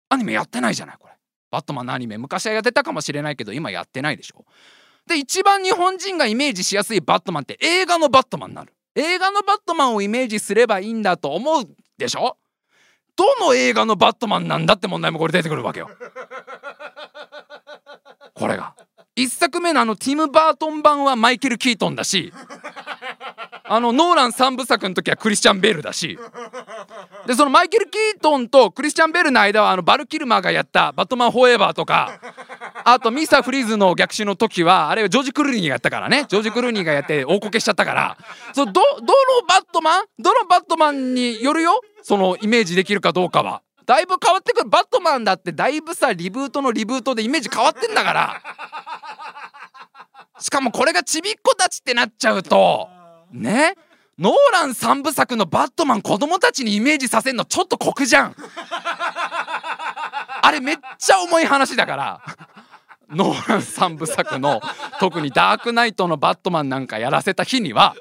[0.09, 1.13] アニメやってないじゃないこれ。
[1.51, 4.45] バットマンのアニメ昔はやってたかもしれないけど今やってないでしょ。
[5.05, 8.73] で一番日本人がイメージしやすいバットマンって映画のバットマンになる。
[8.95, 11.63] 映画のバットマンをイメージすればいいんだと思う
[11.99, 12.37] でしょ。
[13.15, 15.89] どの映画のバットマンなんだって問題もこれ出てくるわけよ。
[18.33, 18.75] これが。
[19.17, 22.31] 1作目のあのティム・バートン版はマイケル・キートンだし
[23.69, 26.17] あのノーラン3部作の時はクリスチャン・ベルだし。
[27.25, 32.19] でそのマイケル・キートンとクリスチャン・ベルの間はあのバル・キルマーがやった「バットマン・フォーエバー」とか
[32.85, 36.25] あとミスターフリーズの逆襲の時はあれジョージ・クルーニーがやったからね。
[36.29, 38.17] ジョージ・クルーニーがやって大こけしちゃったから。
[38.53, 39.01] そうどどの
[39.47, 40.05] バットマン？
[40.19, 41.81] どのバットマンによるよ？
[42.03, 43.61] そのイメージできるかどうかは。
[43.85, 44.69] だいぶ変わってくる。
[44.69, 48.41] バットマンだってだいぶさリブートのリブートでイメージ変わってんだから
[50.39, 52.89] しかもこれがちびっ子たちってなっちゃうと
[53.31, 53.75] ね？
[54.19, 58.35] ノーラン3部作のバットマン子供たちにイメージさせんのちょっと酷じゃん。
[60.41, 62.21] あれめっちゃ重い話だから。
[63.09, 64.61] ノーラン3部作の
[64.99, 67.95] 特にダークナイトのバットマンなんかやらせた日には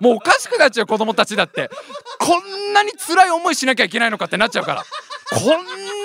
[0.00, 1.70] もうおかしくなっちゃう子供たちだって。
[2.18, 4.84] こんなに辛い思いしなきゃいけないのかってなっちゃうから。
[5.30, 5.40] こ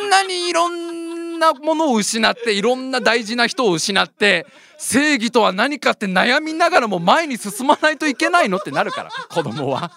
[0.05, 0.96] んなにいろんな
[1.37, 4.45] なものを失っていろんな大事な人を失って
[4.77, 9.91] 正義とは何かって悩みながらも前に進まないといけないのってなるから子供は。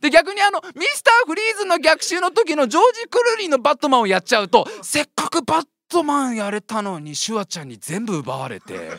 [0.00, 8.90] で逆にあのミスターフリーズの逆襲の時のジョージ・クルーリーのバットマンをやっちゃうとせっかくバットマンやれたのにシュワちゃんに全部奪われて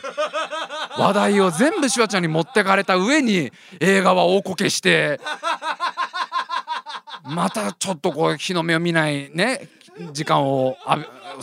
[0.96, 5.20] 話題を全部シュワちゃんに持ってかれた上に映画は大こけして
[7.24, 9.68] またちょっとこう日の目を見ないね
[10.12, 10.76] 時間を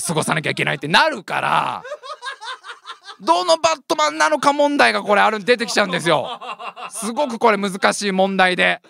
[0.06, 1.84] 過ごさなきゃいけないってなるから
[3.22, 6.40] どのバットマンなのか問題がこれある出てきちゃうんですよ。
[6.90, 8.82] すごくこれ難しい問題で。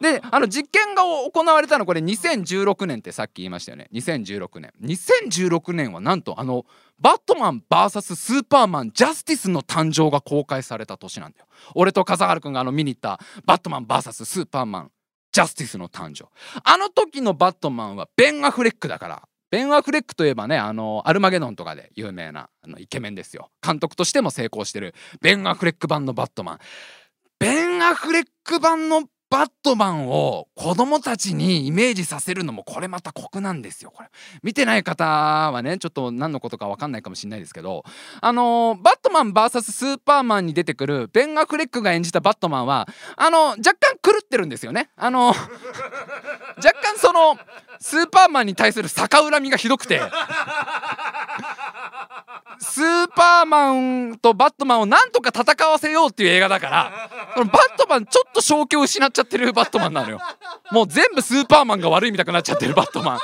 [0.00, 6.66] であの実験が行われたのこれ2016年ってさっき言いましたよね2016年2016年はなんとあの
[6.98, 14.90] バットマン VS スーパーマンジャスティスの誕生が公開された年なんだよ俺と笠原くんがあの見に行ったバットマン VS スーパーマン
[15.34, 16.28] ジャスティスの誕生。
[16.62, 19.22] あの時のバットマンはベン・アフレックだから。
[19.50, 23.50] ベン・アフレックといえばねあのアルマゲドンとかで有名なあのイケメンですよ。
[23.60, 26.58] 監督としても成功してるベン・アフレック版のバットマン。
[27.40, 34.08] ベン・アフレック版のバットマンを子供たちにイメージさせるのもこれまた酷なんですよこれ。
[34.44, 37.82] 見てない方はねちょっと何のことか分かんないかもしれないですけど。
[38.20, 44.90] あの、バットマン VS スーパーマンに出てくるベン・アフレックが演じたバットマンはあの若狂ってるんですよね。
[44.96, 45.38] あの、若
[46.82, 47.38] 干その
[47.80, 50.00] スーパーマンに対する逆恨みがひどくて。
[52.58, 60.20] スーパーマンとバットマンをなんとか戦わせようっていう映画だからそのバットマンちょっと正気を失っちゃってるバットマンなのよ。
[60.70, 63.18] もう全部スーパーマンが悪いみたくなっちゃってるバットマン。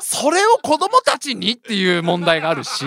[0.00, 2.84] それを子供たちにっていう問題があるし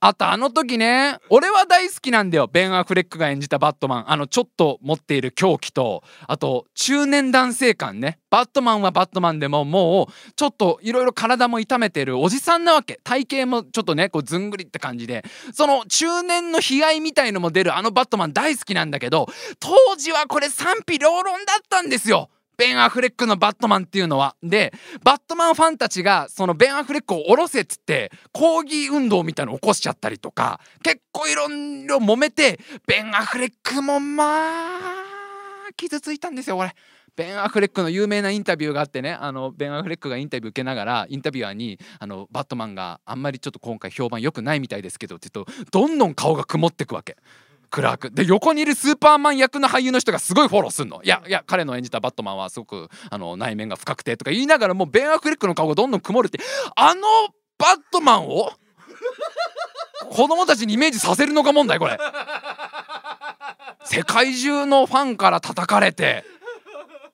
[0.00, 2.48] あとあの時ね俺は大好きなんだよ。
[2.50, 4.10] ベン・アフレックが演じたバットマン。
[4.10, 6.02] あのちょっと持っている狂気と。
[6.26, 8.18] あと中年男性感ね。
[8.30, 12.18] バットマンはバットマンでももうちょっといろいろ体も痛めてる。
[12.18, 13.00] おじさんなわけ。
[13.04, 15.24] 体型もちょっとねこうずんぐりって感じで。
[15.52, 17.76] その中年の悲哀みたいのも出る。
[17.76, 19.26] あのバットマン大好きなんだけど
[19.60, 22.30] 当時はこれ賛否両論だったんですよ。
[22.56, 24.34] ベン・アフレックのバットマンっていうのは。
[24.42, 24.72] で、
[25.04, 34.24] バットマンファンたちが、そのベン・アフレックを下ろせっつって、抗議運動みたいの起こしちゃったりとか、結構いろいろ揉めて、ベン・アフレックもま
[34.78, 34.80] あ、
[35.76, 36.74] 傷ついたんですよ、これ。
[37.16, 47.16] ベン・アフレックの有名なインタビューがあってねあのベン・アフレックがインタビュー受けながらインタビュアーにあのバットマンがあんまりちょっと今回評判良くないみたいですけどって言うとどんどん顔が曇ってくわけ。
[47.76, 51.02] クラークで横にいるスーパーマン役の俳優の人がすごいフォローすんの。
[51.04, 56.38] いやいや彼の演じたバットマンはすごくあの内面が深くてとか言いながらもうベン・アフレックの顔がどんどん曇るって。
[56.74, 57.02] あの
[57.58, 58.50] バットマンを
[60.10, 61.98] 子供たちにイメージさせるのか問題これ。
[63.84, 66.24] 世界中のファンから叩かれて。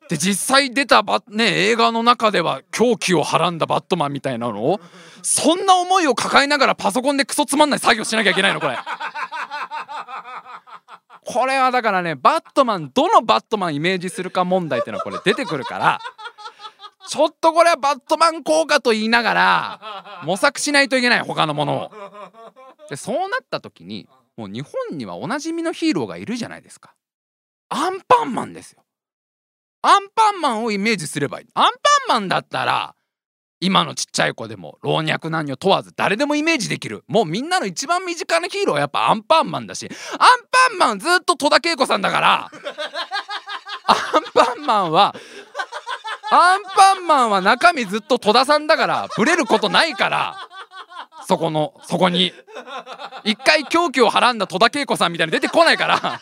[0.08, 4.80] で実際出たバ、ね、映画の中では狂気をはらんだバットマンみたいなのを
[5.22, 8.76] そんな思いを抱えながらパソコンでクソつまんない作業しなきゃいけないのこれ。
[11.24, 16.00] これはだからねバットマンどのバットマンイメージするか問題っていうのはこれ出てくるから
[17.08, 21.90] ちょっとこれはバットマン効果と言いながら模索しないといけない他のものを。
[22.88, 26.94] でそうなった時にもう日本にはおなじみのヒーローがいるじゃないですか。
[27.68, 28.82] アンパンマンですよ。
[29.82, 31.46] アンパンマンをイメージすればいい。
[31.54, 31.72] アンパン
[32.08, 32.94] マンだったら
[33.62, 37.04] 今のちっちゃい子でも老若男女問わず誰でもイメージできる。
[37.06, 39.88] もうみんなの一番身近なヒーローはやっぱアンパンマンだし。
[40.14, 42.50] アンパンマンずっと戸田恵子さんだから。
[43.86, 45.14] アンパンマンは
[46.32, 49.08] アンパンマンは中身ずっと戸田さんだから。
[49.16, 50.48] ブレることないから。
[51.28, 52.32] そこのそこに。
[53.22, 56.20] 一回狂気をはらんだ戸田恵子さんみたいに出てこないから。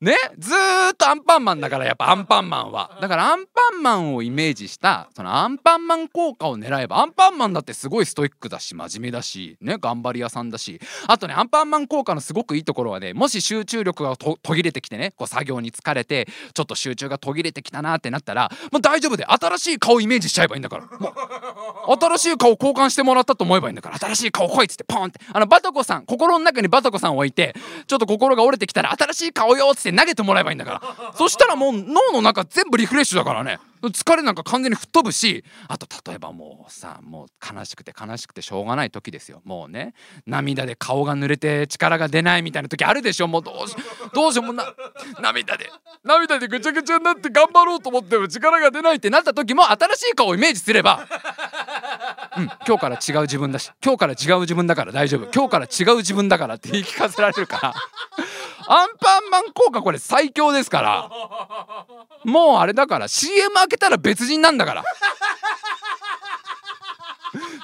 [0.00, 2.98] ねずーっとアンパンマンだからやっぱアンパンマンは。
[3.02, 10.80] だからアンパンマンをイメージしたそのアンパンマン効果を狙えばアンパンマンだってすごいストイックだし真面目だしね頑張り屋さんだし。
[11.06, 20.86] あとねアンパンマン効果のすごくいいところはねもし集中力が途切れてきてねこう作業に疲れてちょっと集中が途切れてきたなってなったらもう大丈夫で新しい顔イメージしちゃえばいいんだから。
[20.98, 23.98] もう新しい顔交換してもらったと思えばいいんだから。
[23.98, 25.20] 新しい顔来いっつってポンって。
[25.30, 27.54] あのバタコさん心の中にバタコさんを置いて
[27.86, 31.12] ちょっと心が折れてきたら新しい顔よっつって投げてもらえばいいんだから。
[31.14, 33.58] そしたらもう脳の中全部リフレッシュだからね。
[33.82, 35.44] 疲れなんか完全に吹っ飛ぶし。
[35.68, 39.40] あと例えばもうさもう悲しくて悲しくてしょうがない時ですよ。
[39.44, 39.94] もうね。
[40.26, 43.28] 涙で顔が濡れて力が出ないみたいな時あるでしょ。
[43.28, 43.76] もうどうし
[44.14, 44.74] どうしようもな
[45.20, 45.70] 涙で。
[46.04, 51.06] 涙でぐちゃぐちゃになって頑張ろうと思っても力が出ないってなった時も新しい顔をイメージすれば
[52.36, 55.28] うん、今日から違う自分だし今日から違う自分だから大丈夫。
[55.34, 57.74] 今日から違う自分だからって言い聞かせられるから。
[58.68, 61.10] アンパンマン効果これ最強ですから。
[62.24, 64.84] もうあれだから CM 開けたら別人なんだから。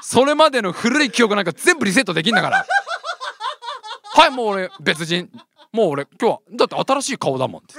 [0.02, 2.66] それまでの古い記憶なんか全部リセットできんだから。
[4.14, 5.30] はいもう俺別人。
[5.72, 7.74] もう俺今日はだって新しい顔だもんって。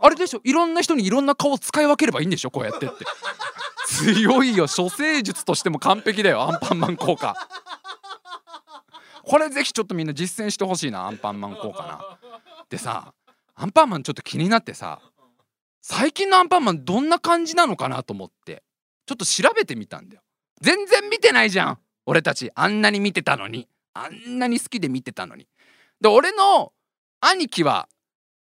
[0.00, 0.40] あれでしょ？
[0.44, 2.50] いろんな人にいろんな顔を使い分ければいいんでしょ？
[2.50, 3.04] こうやってって。
[3.86, 7.36] 強いよ処世術としても完璧だよアンパンマン効果。
[9.24, 12.18] これぜひちょっとみんな実践してほしいなアンパンマン効果な。
[12.68, 13.12] でさ
[13.54, 15.00] アンパンマンちょっと気になってさ
[15.80, 18.62] 最近のアンパンマンどんな感じなのかなと思って
[19.06, 20.22] ちょっと調べてみたんだよ。
[20.60, 22.50] 全然見てないじゃん俺たち。
[22.54, 23.68] あんなに見てたのに。
[23.94, 25.46] あんなに好きで見てたのに。
[26.00, 26.72] で俺の
[27.22, 27.88] 兄貴は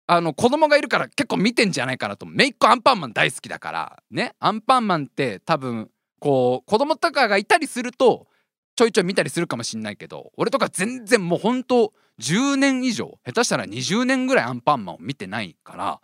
[0.07, 4.33] あの子供がいるから結構見てんじゃないかなとめいっ子アンパンマン大好きだからね。
[4.39, 8.27] アンパンマンって多分こう子供とかがいたりすると
[8.75, 16.01] ちょいちょい見たりするかもしんないけど俺とか全然もうほんと10年以上下手したら20年ぐらいアンパンマンを見てないから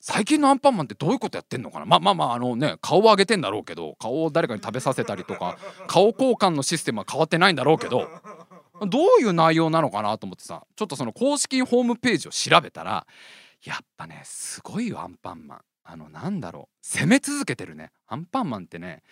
[0.00, 1.84] 最近のアンパンマンってどういうことやってんのかな。
[1.84, 8.08] まあまあまああのね顔を上げてんだろうけど顔を誰かに食べさせたりとか顔交換のシステムは変わってないんだろうけど
[8.86, 13.06] どういう内容なのかなと思ってさちょっとその公式ホームページを調べたら
[13.64, 15.60] やっぱねすごいよアンパンマン。
[15.90, 16.86] あのなんだろう。
[16.86, 17.90] 攻め続けてるね。
[18.06, 19.02] アンパンマンってね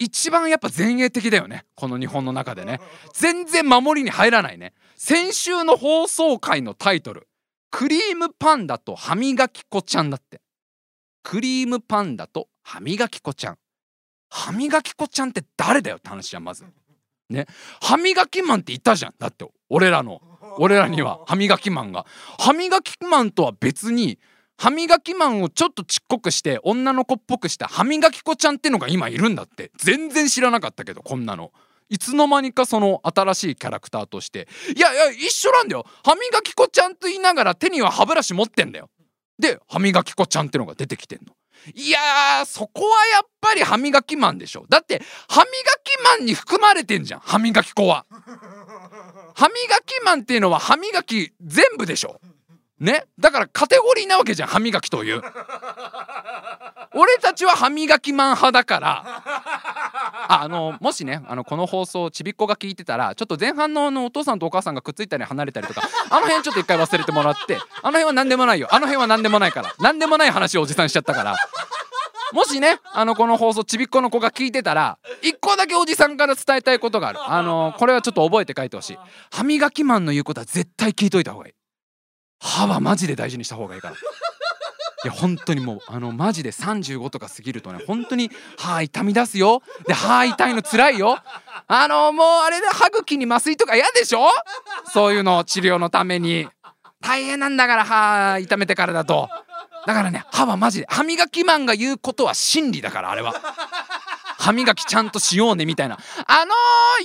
[0.00, 1.64] 一番やっぱ前衛的だよね。
[1.74, 2.80] この日本の中でね。
[3.14, 4.74] 全然守りに入らないね。
[4.96, 7.28] 先週の放送回のタイトル
[7.70, 10.40] 「クリームパンダと歯磨き粉ちゃん」だって。
[11.22, 13.58] クリームパンダと歯磨き粉ちゃん。
[14.28, 16.64] 歯磨き粉ちゃんって誰だよって話じゃんまず。
[17.30, 17.46] ね。
[17.80, 19.14] 歯磨きマンっていたじゃん。
[19.18, 20.20] だって俺らの。
[20.58, 21.20] 俺らには。
[21.26, 22.06] 歯磨きマンが。
[22.38, 24.18] 歯磨きマンとは別に
[24.56, 29.70] 歯磨きマンをちょっとちっこくして女の子っぽくした歯磨き粉ちゃんってのが今いるんだって。
[29.76, 31.52] 全然知らなかったけどこんなの。
[31.90, 34.48] いつの間にかその新しいキャラクターとして。
[34.76, 35.86] いやいや一緒なんだよ。
[36.04, 38.90] 歯磨き粉ちゃんと言いながら手には歯ブラシ持ってんだよ。
[39.38, 41.32] で歯磨き粉ちゃんってのが出てきてんの
[41.74, 44.66] いやーそこはやっぱり歯磨きマンでしょ。
[44.68, 45.46] だって歯磨
[45.84, 48.06] きマンに含まれてんじゃん歯磨き粉は。
[49.34, 52.20] 歯磨きマンっていうのは歯磨き全部でしょ。
[52.80, 53.04] ね。
[53.18, 55.22] だからカテゴリーなわけじゃん歯磨きという。
[56.94, 59.22] 俺たちは歯磨きマン派だから。
[60.30, 68.68] ああのもしねあのこの放送ちびっこが聞いてたらちょっと前半のあのお父さんとお母さんがくっついたり離れたりとかあの辺ちょっと一回忘れてもらってあの辺は何でもないよ。
[68.70, 69.74] あの辺は何でもないから。
[69.80, 71.34] 何でもない話をおじさんしちゃったから。
[72.32, 77.18] もしねあのこの放送ちびっこの子が聞いてたら一個だけおじさんから伝えたいことがある。
[77.22, 78.98] あのこれはちょっと覚えて書いてほしい。
[79.30, 81.54] 歯磨きマンの言うことは絶対聞いといた方がいい
[82.40, 83.94] 歯はマジで大事にした方がいいから。
[83.94, 89.62] いや本当にもうあのマジで35とか過ぎるとね本当に歯痛み出すよ。
[89.86, 91.18] で歯痛いの辛いよ。
[91.68, 94.26] あのもうあれで歯茎に麻酔とか嫌でしょ？
[94.92, 96.48] そういうの治療のために。
[97.00, 99.28] 大変なんだから歯痛めてからだと。
[99.86, 103.34] だからね歯はマジで歯磨きマンが言うことは真理だからあれは。
[104.48, 105.98] 歯磨きちゃんとしようねみたいな。
[106.26, 106.54] あの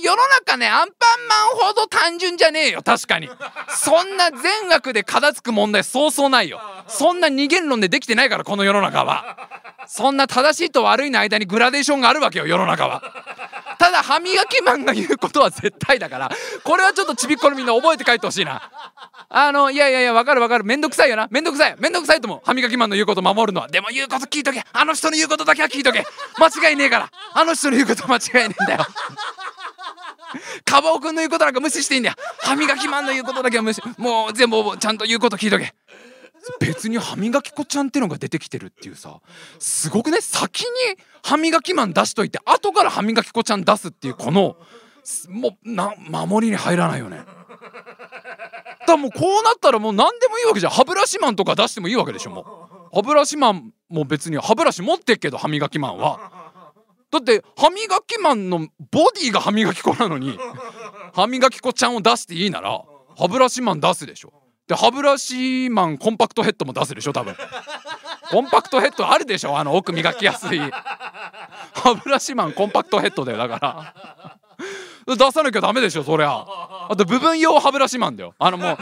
[0.00, 2.82] ー、世の中ねアンパンマンほど単純じゃねえよ。
[2.82, 3.28] 確かに。
[3.68, 6.58] そんな善悪で片付く問題そうそうないよ。
[6.88, 9.36] そんな二元論でできてないからこの世の中は。
[9.86, 13.02] そんな正しいと悪いの間にグラデーションがあるわけよ世の中は。
[13.84, 16.30] ただ歯磨きマンが言うことは絶対だから
[16.62, 18.70] これはちょっとちびっこのみんな覚えて帰ってほしいな。
[19.28, 20.64] あのいやいやいやわかるわかる。
[20.64, 21.28] めんどくさいよな。
[21.30, 21.76] めんどくさい。
[21.78, 23.68] めんどくさいとも歯磨きマンの言うこと守るのは。
[23.68, 24.64] でも言うこと聞いとけ。
[24.72, 26.02] あの人の言うことだけは聞いとけ。
[26.38, 27.10] 間違いねえから。
[27.34, 28.86] あの人の言うこと間違いねえんだよ。
[30.64, 32.14] カバオくんの言うことなんか無視していいんだよ。
[32.38, 33.82] 歯磨きマンの言うことだけは無視。
[33.98, 35.74] もう全部ちゃんと言うこと聞いとけ。
[36.60, 39.20] 別に歯磨き粉ちゃんってのが出てきてるっていうさ
[39.58, 40.20] すごくね？
[40.20, 40.66] 先に
[41.22, 44.56] 歯磨きマン出しといて後から歯磨き粉ちゃん出すっていうこの
[45.28, 47.20] もうな守りに入らないよね。
[48.86, 50.72] だもうこうなったらもう何でもいいわけじゃん。
[50.72, 52.44] 歯ブラシマンとか出してもいいわけでしょもう。
[52.94, 56.44] 歯ブラシマンも別に歯ブラシ持ってっけど歯磨きマンは。
[57.10, 60.38] だって歯磨きマンのボディが歯磨き粉なのに
[61.14, 62.82] 歯磨き粉ちゃんを出していいなら
[63.16, 64.32] 歯ブラシマン出すでしょ。
[64.66, 67.36] で歯ブラシマンコンパクトヘッドも出すでしょ多分。
[68.30, 70.60] コンパクトヘッドあるでしょあの奥磨きやすい。
[71.74, 74.36] 歯ブラシマンコンパクトヘッドだよだから。
[75.06, 76.46] 出さなきゃダメでしょそりゃ。
[76.88, 78.34] あと部分用歯ブラシマンだよ。
[78.38, 78.72] あのも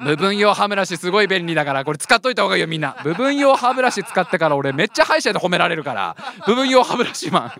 [0.00, 2.96] う部分用歯ブラシすごい便利だからこれ使っといた方がいいよみんな。
[3.04, 6.16] 部分用歯ブラシ使ってから俺めっちゃ歯医者で褒められるから。
[6.46, 7.52] 部分用歯ブラシマン。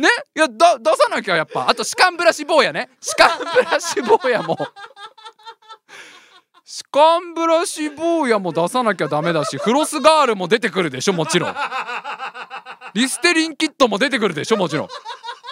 [0.00, 0.08] ね？
[0.36, 0.54] いや出
[0.94, 1.68] さなきゃやっぱ。
[1.68, 2.90] あと歯間ブラシ坊やね。
[3.00, 4.56] 歯間ブラシ坊やも。
[6.76, 11.54] 歯間ブラシ坊やも出さなきゃダメだしフロスガールも出てくるでしょもちろん。
[12.92, 14.88] リステリンキットも出てくるでしょもちろん。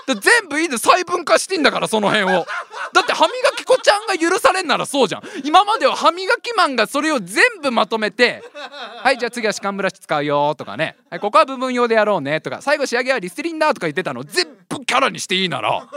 [0.06, 2.44] で全部いいで細分化してんだからその辺を。
[2.92, 5.22] だって歯磨き粉ちゃんが許されんならそうじゃん。
[5.44, 8.42] 今までは歯磨きマンがそれを全部まとめて
[9.02, 12.60] 「はいじゃあ次は歯間ブラシ使うよ」とかね「はいここは部分用でやろうね」とか。
[12.60, 14.24] 最後仕上げはリステリンだとか言ってたの。
[14.24, 15.88] 全部キャラにしていいなら。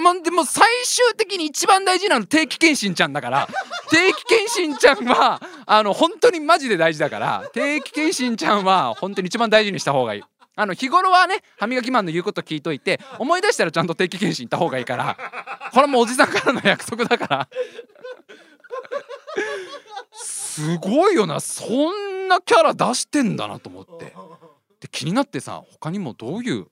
[0.00, 3.48] まあ、でも最終的に一番大事なの定期検診ちゃんだから。
[3.90, 7.50] 定期検診ちゃんはあの本当にマジで大事だから。
[7.52, 10.22] 定期検診ちゃんは本当に一番大事にした方がいい。
[10.56, 15.16] あの日頃はね歯磨きマンの言うこと聞いといて思い出したらちゃんと定期検診行った方がいいから。
[15.72, 17.48] これもおじさんからの約束だから。
[20.12, 21.40] すごいよな。
[21.40, 24.14] そんなキャラ出してんだなと思って。
[24.80, 26.66] で気になってさ他にもどういう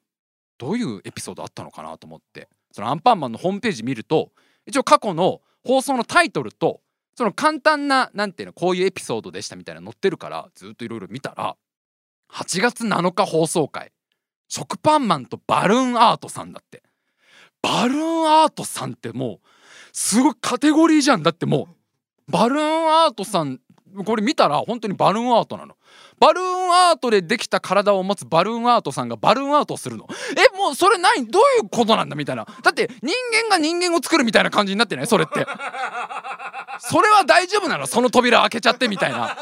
[0.58, 4.32] どういうエピソードあったのかなと思ってそのアンパンマンのホームページ見ると
[4.66, 6.82] 一応過去の放送のタイトルと
[7.14, 11.56] その簡単ななんていうのこういうエピソードでしたみたいな載ってるからずっといろいろ見たら
[12.34, 13.92] 8月7日放送回
[14.48, 16.82] 食パンマンとバルーンアートさんだって。
[17.62, 19.48] バルーンアートさんってもう
[19.92, 21.22] すごいカテゴリーじゃん。
[21.22, 21.68] だっても
[22.28, 23.60] うバルーンアートさん
[24.04, 25.74] これ見たら本当にバルーンアートなの。
[26.18, 30.08] バルーンアートでできた体を持つバルーンアートさんがバルーンアートをするの。
[30.32, 32.16] えもうそれ何どういうことなんだ？
[32.16, 32.46] みたいな。
[32.62, 35.06] だって人間が人間を作るみたいな感じになってない？
[35.06, 35.46] それって。
[36.78, 37.86] それは大丈夫なの？
[37.86, 39.36] その扉開けちゃってみたいな。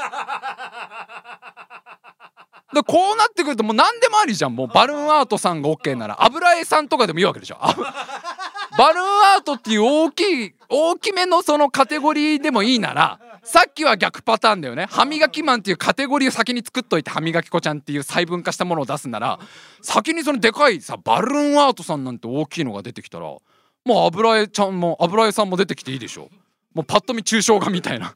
[2.72, 4.56] でこうなってくるともう何でもありじゃん。
[4.56, 6.24] もうバルーンアートさんが OK なら。
[6.24, 7.56] 油絵さんとかでもいいわけでしょ。
[7.56, 13.20] バルーンアートっていう大きい大きめのそのカテゴリーでもいいなら。
[13.44, 19.38] さっきは逆パターンだよね歯磨きマンっていうカテゴリーを先に作っといて歯磨き粉ちゃんっていう細分化したものを出すなら
[19.82, 23.40] 先にそのでかいさバルーンアートさんなんて大きいのが出てきたらも
[23.86, 26.30] う油絵ちゃんも油絵さんも出てきていいでしょ
[26.74, 28.14] もうパッと見抽象画みたいな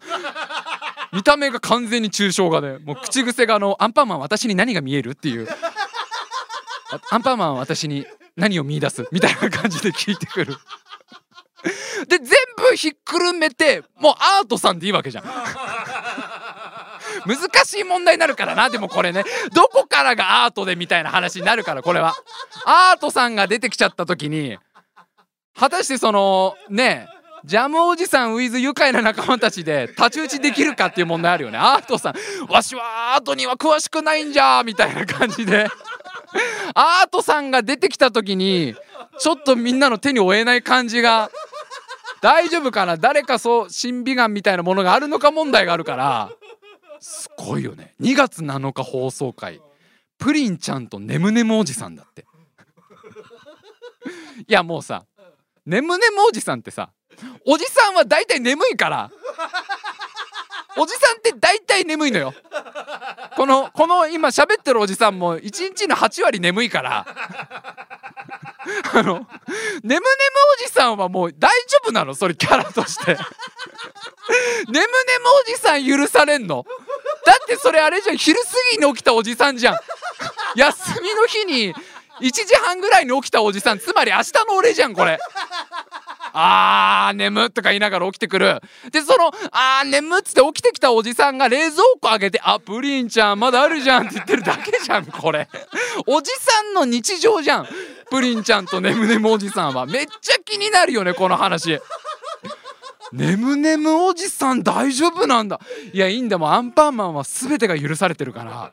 [1.12, 5.46] 見た目が完全に抽象画でもう口癖があの「アンパンマン私に何が見える?」っていう
[7.10, 8.06] 「アンパンマン私に
[8.36, 10.56] 何を見出す?」みたいな感じで聞いてくる
[12.08, 15.24] で全部ひっくるめてもうアートさんでいいわけじゃん。
[17.26, 19.24] 難しい問題になるからなでもこれね。
[19.52, 22.14] どこからがアートでみたいな話になるからこれは。
[22.64, 24.58] アートさんが出てきちゃった時に
[25.58, 27.08] 果たしてそのね
[27.44, 31.58] ジャムおじさんウィズ愉快な仲間たちで太刀打ちできるかっていう問題あるよね。
[31.58, 35.68] アートさんわしはアートには詳しくないんじゃみたいな感じで
[36.74, 38.74] アートさんが出てきた時に
[39.18, 41.30] ちょっとみんなの手に負えない感じが
[42.20, 42.96] 大丈夫かな？
[42.96, 46.30] 誰かそう審美眼みたいなものがあるのか問題があるから
[47.00, 47.94] すごいよね。
[48.00, 49.60] 2月7日放送回
[50.18, 52.26] プリンちゃんとねむねむおじさんだって。
[54.46, 55.04] いやもうさ
[55.66, 56.90] ねむねむおじさんってさ
[57.46, 59.10] おじさんは大体眠いから
[60.76, 62.34] おじさんって大体眠いのよ。
[63.38, 67.06] このこの今喋ってるおじさんも1日の8割眠いから。
[67.06, 70.00] あのねむねむお
[70.66, 72.16] じさんはもう大丈夫なの？
[72.16, 73.12] それキャラとして。
[73.12, 73.18] ね
[74.66, 74.82] むねむ
[75.40, 76.66] おじさん許されんの？
[77.24, 78.16] だってそれあれじゃん。
[78.16, 79.78] 昼過ぎに起きたおじさんじゃん。
[80.56, 81.72] 休みの日に
[82.20, 83.78] 1時半ぐらいに起きたおじさん。
[83.78, 85.20] つまり明日の俺じゃんこれ。
[86.32, 88.60] あー眠とか言いながら起きてくる。
[88.90, 95.48] でそのあー眠っつって起きてきたおじさんが冷蔵庫開けて「あプリンちゃんまだあるじゃん」って言ってるだけじゃんこれ。
[96.06, 97.68] おじさんの日常じゃん。
[98.10, 99.86] プリンちゃんとねむねむおじさんは。
[99.86, 101.78] めっちゃ気になるよねこの話。
[103.12, 105.60] ねむねむおじさん大丈夫なんだ。
[105.92, 106.52] いやいいんだもん。
[106.52, 108.72] アンパンマンは全てが許されてるから。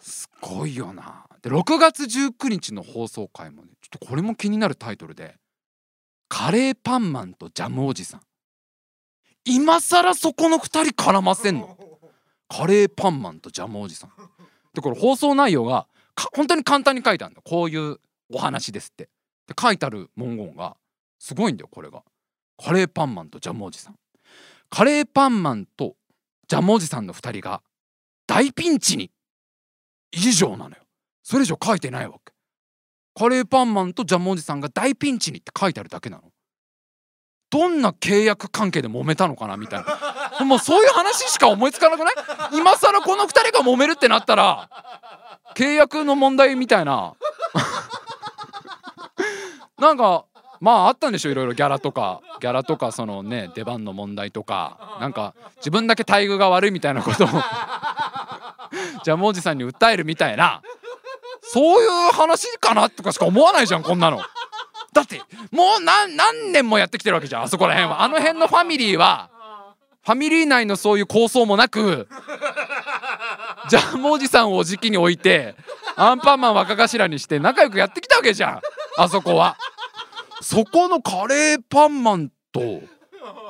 [0.00, 1.24] すごいよな。
[1.42, 5.36] で6月19日の放送回もねちょっとこれも気になるタイトルで。
[6.28, 8.20] カレーパンマンとジャムおじさん。
[9.44, 11.78] 今更そこの2人絡ませんの？
[12.48, 14.10] カレーパンマンとジャムおじさん。
[14.72, 15.86] でこれ放送内容が
[16.34, 17.42] 本当に簡単に書いてあるんだ。
[17.44, 17.98] こういう
[18.32, 19.08] お話ですって。
[19.46, 20.76] で書いてある文言が
[21.18, 22.02] すごいんだよこれが。
[22.62, 23.96] カレーパンマンとジャムおじさん。
[24.70, 25.96] カレーパンマンと
[26.48, 27.62] ジャムおじさんの2人が
[28.26, 29.10] 大ピンチに
[30.12, 30.82] 以上なのよ。
[31.22, 32.33] それ以上書いてないわけ。
[33.16, 36.24] カレーパンマンとジャムおじさんが大ピンチにって書いてあるだけなの。
[37.50, 39.84] どんな契約関係で揉めたのかなみたい
[40.40, 40.44] な。
[40.44, 42.14] もうそういう話しか思いつかなくない？
[42.58, 44.68] 今更この2人が揉めるってなったら
[45.54, 47.14] 契約の問題みたいな。
[49.78, 50.24] なんか
[50.60, 51.52] まああったんでしょいろいろ。
[51.52, 52.20] ギャラとか。
[52.40, 54.96] ギャラとかそのね出番の問題とか。
[55.00, 57.28] なんか自分だけ待遇が悪いみたいなことを。
[59.04, 60.60] ジャムおじさんに訴えるみたいな。
[61.52, 64.20] そういう話かなとかしか思わないじゃんこんなの。
[64.92, 65.20] だって
[65.50, 69.28] もう何何年もやってきてるわけじゃんあそこら辺はあの辺のファミリーは
[70.04, 72.08] ファミリー内のそういう構想もなく
[73.68, 75.56] ジャムおじさんをおじきに置いて
[75.96, 78.60] アンパンマン若頭にして仲良くやってきたわけじゃん
[78.96, 79.56] あそこは。
[80.40, 82.60] そこのカレーパンマンと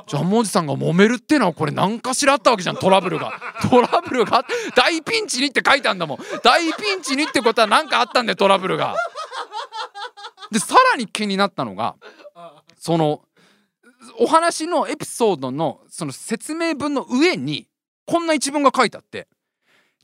[0.07, 2.77] ジャムおじさんが揉めるっていうのはこれ何かしらあったわけじゃん。
[2.77, 3.33] トラブルが。
[3.71, 4.45] トラブルが？
[4.77, 6.19] 大ピンチにって書いてあんだもん。
[6.43, 8.95] 大ピンチにってことは何かあったんだよトラブルが。
[10.51, 11.97] でさらに気になったのが
[12.79, 13.23] その
[14.19, 17.67] お話のエピソードのその説明文の上に
[18.07, 19.27] こんな一文が書いてあって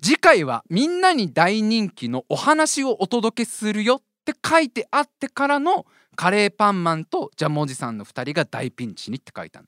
[0.03, 5.87] 次回はみんなに大人気のお話をお届けするよって書いてあってからの
[6.17, 9.67] カレーパンマンとジャムおじさんの2人が大ピンチにって書いたの。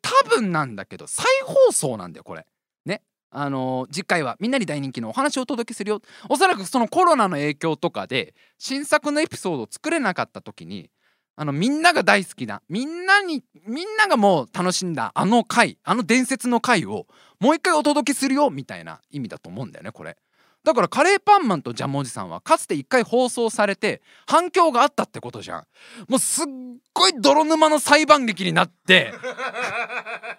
[0.00, 2.46] 多分なんだけど再放送なんだよこれ。
[2.86, 3.02] ね。
[3.30, 6.00] あのー、次回はみんなに大人気のお話をお届けするよ。
[6.28, 10.90] おそらくそのコロナの影響とかで新作のエピソードを作れなかった時に
[11.36, 17.06] あのみんなが大好きなみんなにみんながもう楽しんだあの回あの伝説の回を
[17.40, 20.16] もう一回お届けするよみたいな意味だと思うんだよねこれ。
[20.64, 25.66] だからカレーパンマンとジャムおじさんはかつて一回放送されて反響があったってことじゃん。
[26.08, 26.46] もうすっ
[26.94, 29.12] ごい泥沼の裁判劇になって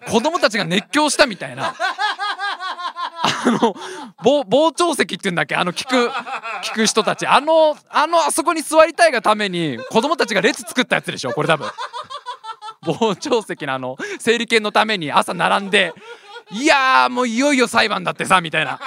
[0.08, 1.74] 子供たちが熱狂したみたいな。
[3.22, 3.74] あの
[4.18, 5.54] 傍聴席っていうんだっけ？
[5.54, 6.10] あの聞く
[6.64, 7.24] 聞く人たち。
[7.26, 11.30] あのあのあそこに座りたいがために子供たちが列作ったやつでしょ？
[11.30, 11.70] これ多分。
[12.82, 15.92] 傍聴席のあの整理券のために朝並んで
[16.50, 18.80] いやもういよいよ裁判だってさみたいな。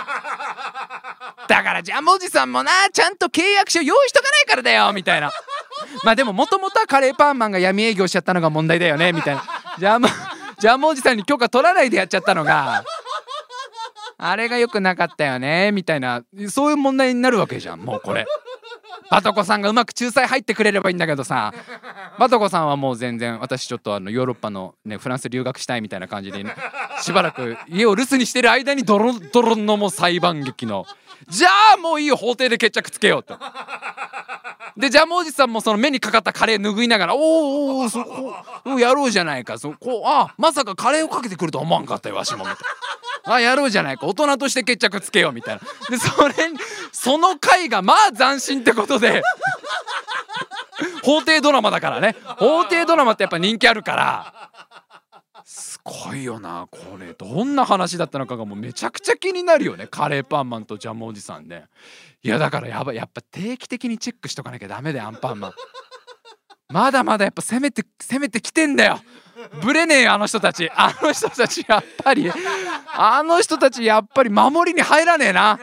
[1.49, 5.31] だからジャムおじさんもなちゃんと契約書用意しとかないからだよみたいな。
[6.03, 9.43] まあでももともとはカレーパンマンが闇営業しちゃったのが問題だよねみたいな。
[9.79, 10.07] ジャム
[10.59, 12.83] ジャムおじさんに許可取らないでやっちゃったのが
[14.19, 16.21] あれが良くなかったよねみたいな。
[16.49, 18.27] そういう問題になるわけじゃんもうこれ。
[19.09, 21.51] バトコさんがうまく仲裁入ってくれればいいんだけどさ。
[22.19, 26.53] バトコさんはもう全然私ちょっとあのヨーロッパの、ね、フランス留学したいみたいな感じで、ね、
[27.01, 30.85] しばらく家を留守にしてる間にドロドロのもう裁判劇の
[31.27, 33.37] じゃあもういいよ法廷で決着つけようと。
[34.77, 39.59] でジャムおじさんもその目にかかったカレー拭いながら「おーおーそこやろうじゃないか。
[39.59, 42.55] そこあまさかカレーをかけてくるとは思わんかったよわしも」みたい
[43.25, 44.05] な「あやろうじゃないか。
[44.05, 45.61] 大人として決着つけよう」みたいな。
[45.89, 46.33] でそれ
[46.93, 49.21] その回がまあ斬新ってことで
[51.03, 52.15] 法廷ドラマだからね。
[52.37, 54.48] 法廷ドラマってやっぱ人気あるから。
[56.05, 56.67] ごいよな。
[56.69, 59.87] これどんな話だったのかがもうめちゃくちゃ気になるよね。
[59.87, 61.65] カレーパンマンとジャムおじさんね。
[62.21, 62.95] いやだからやばい。
[62.95, 65.53] やっぱ定期的にチェックしとかなきゃダメだよアンパンマン。
[66.71, 68.99] まだまだやっぱ攻めて攻めてきてんだよ。
[69.63, 70.69] ブレねえよあの人たち。
[70.75, 72.29] あの人たちやっぱり。
[72.93, 75.59] あの人たちやっぱり守りに入らねえな。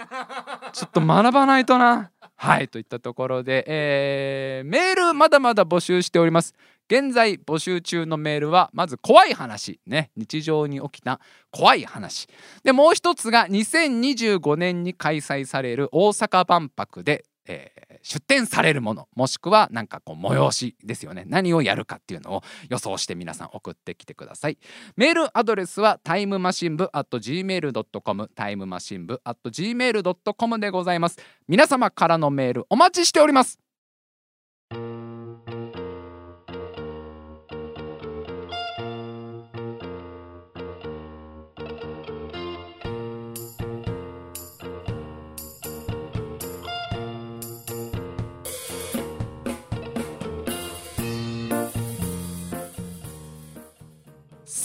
[0.73, 2.11] ちょっと学ばないとな。
[2.39, 6.55] はいといったところで、えー、メールまだまだ募集しております。
[6.89, 10.11] 現在募集中のメールはまず怖い話ね。
[10.17, 11.21] 日常に起きた
[11.51, 12.29] 怖い話。
[12.63, 19.09] でもう一つが2025年に開催される大阪万博で、えー、出展されるもの。
[19.17, 21.25] もしくはなんかこう催しですよね。
[21.27, 24.59] 何をやるかっていうのを予想して皆さん送ってきてください。
[24.97, 31.19] メールアドレスはタイムマシン部 at gmail.com タイムマシン部 at gmail.com でございます。
[31.49, 33.66] 皆様からのメールお待ちしております。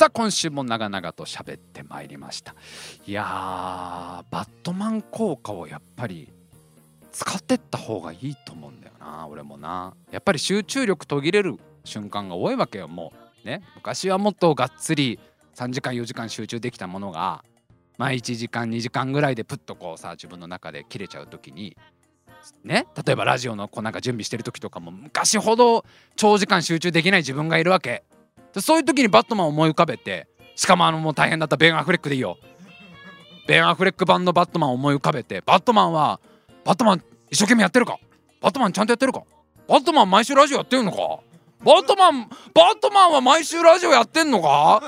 [0.01, 2.55] さあ今週も長々と喋ってまいりました。
[3.05, 3.25] いやー
[4.31, 6.33] バットマン効果をやっぱり
[7.11, 9.93] 使ってった方がいいと思うんだよな俺もな。
[10.11, 13.13] やっぱり集中力途切れる瞬間が多いわけよも
[13.45, 13.47] う。
[13.47, 13.61] ね。
[13.75, 15.19] 昔はもっとがっつり
[15.53, 17.45] 3時間4時間集中できたものが
[17.99, 21.77] まあ1時間2時間ぐらいでプッとこうさ自分の中で切れちゃう時に
[22.63, 22.87] ね。
[23.05, 25.85] 例えばラジオのこうなんか準備してる時とかも昔ほど
[26.15, 28.03] 長時間集中できない自分がいるわけ。
[28.53, 32.37] でそういう時にバットマンを思い浮かべてしかもあのもう大変だったベン・アフレックでいいよ。
[33.47, 36.19] ベン・アフレック版のバットマンを思い浮かべてバットマンは
[36.63, 37.97] バットマン一生懸命やってるか？
[38.41, 39.23] バットマンちゃんとやってるか？
[39.67, 40.97] バットマン毎週ラジオやってるのか？
[41.63, 44.81] バットマンバットマンは毎週ラジオやってんのか？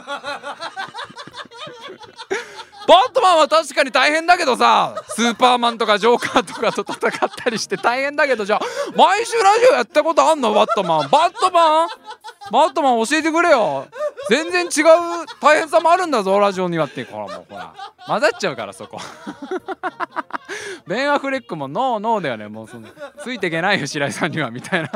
[2.87, 8.61] バットマンは確かに大変だけどさスーパーマンとかジョーカーとかと戦ったりして大変だけどじゃあ
[8.95, 10.53] 毎週ラジオやったことあんの？
[10.53, 11.09] バットマン。
[11.09, 11.89] バットマン？
[12.51, 13.87] バットマン教えてくれよ。
[14.29, 17.03] 全然違う大変さもあるんだぞラジオにはって。
[17.05, 17.73] ほらもうほら。
[18.05, 18.97] 混ざっちゃうからそこ。
[20.85, 22.47] ベン・アフレックもノーノーだよね。
[22.49, 22.87] もうその
[23.23, 24.51] ついていけないよ白井さんには。
[24.51, 24.89] みたいな。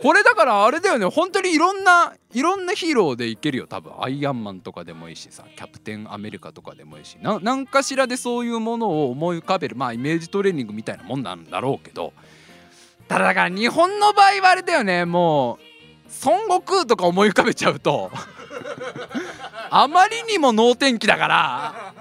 [0.00, 1.06] これだからあれだよね。
[1.06, 3.66] 本当にいろんないろんなヒーローでいけるよ。
[3.66, 5.44] 多分アイアンマンとかでもいいしさ。
[5.56, 7.18] キャプテンアメリカとかでもいいし。
[7.20, 9.76] な何かしらでそういうものを思い浮かべる。
[9.76, 12.12] まあイメージトレーニングみたいなもんなんだろうけど。
[13.08, 15.04] ただだから日本の場合はあれだよね。
[15.04, 15.58] もう
[16.24, 18.12] 孫悟空とか思い浮かべちゃうと。
[19.70, 21.94] あまりにも能天気だから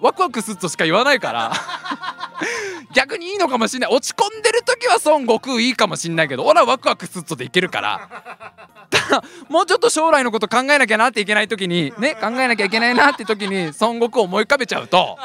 [0.00, 1.52] ワクワクすっとしか言わないから。
[2.98, 3.90] 逆にいいのかもしんない。
[3.92, 8.08] 落ち込んでる時は孫悟空いいかもしんないけど俺はワクワクすっとでいけるから。
[9.48, 15.16] もうちょっと将来のこと考えなきゃなっていけない時にね考えなきゃいけないなって時に孫悟空思い浮かべちゃうと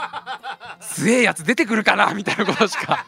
[0.80, 3.06] 強えやつ出てくるかなみたいなことしか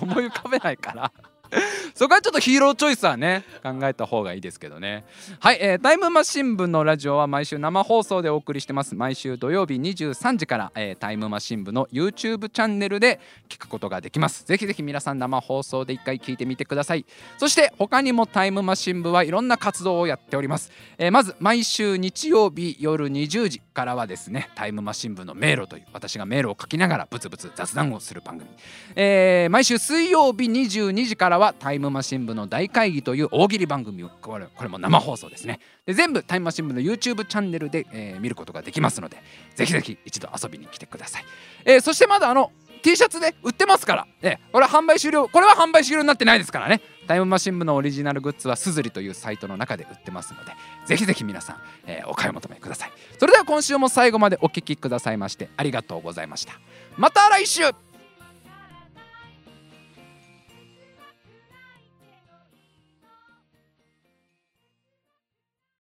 [0.00, 1.10] 思い浮かべないから
[1.94, 5.04] そこはちょっとヒーローチョイスはね考えた方がいいですけどね。
[5.38, 8.94] はい、えー、タイムマシン部のラジオは毎週生放送でお送りしてます。
[8.94, 14.44] 毎週土曜日23時から、えー、タイムマシン部の YouTube チャンネルで聞くことができます。
[14.44, 17.04] ぜひぜひ皆さん生放送で一回聞いてみてください。
[17.38, 28.50] そして他にもタイムマシン部はいろんな活動をやっております、えー、まず毎週日曜日夜20時からはですねタイムマシン部の迷路という私が迷路を書きながらブツブツ雑談をする番組、
[28.96, 35.58] えー、毎週水曜日22時からははタイムマシン部の大会議という大喜利番組をこれこれも生放送ですね。
[35.86, 39.16] で全部タイムマシン部の YouTube チャンネルで、えー、見ることができますので
[39.56, 41.24] ぜひぜひ一度遊びに来てください、
[41.64, 46.80] えー、そしてまだあの T シャツね売ってますから、ね、これは販売終了これは販売終了になってないですからね。
[47.06, 50.52] タイムマシン部のオリジナルグッズはすずりというサイトの中で売ってますので
[50.86, 52.92] ぜひぜひ皆さん、えー、お買い求めください。
[53.18, 56.54] それでは今週も最後までお聴きくださいましてありがとうございました。
[56.96, 57.89] また来週!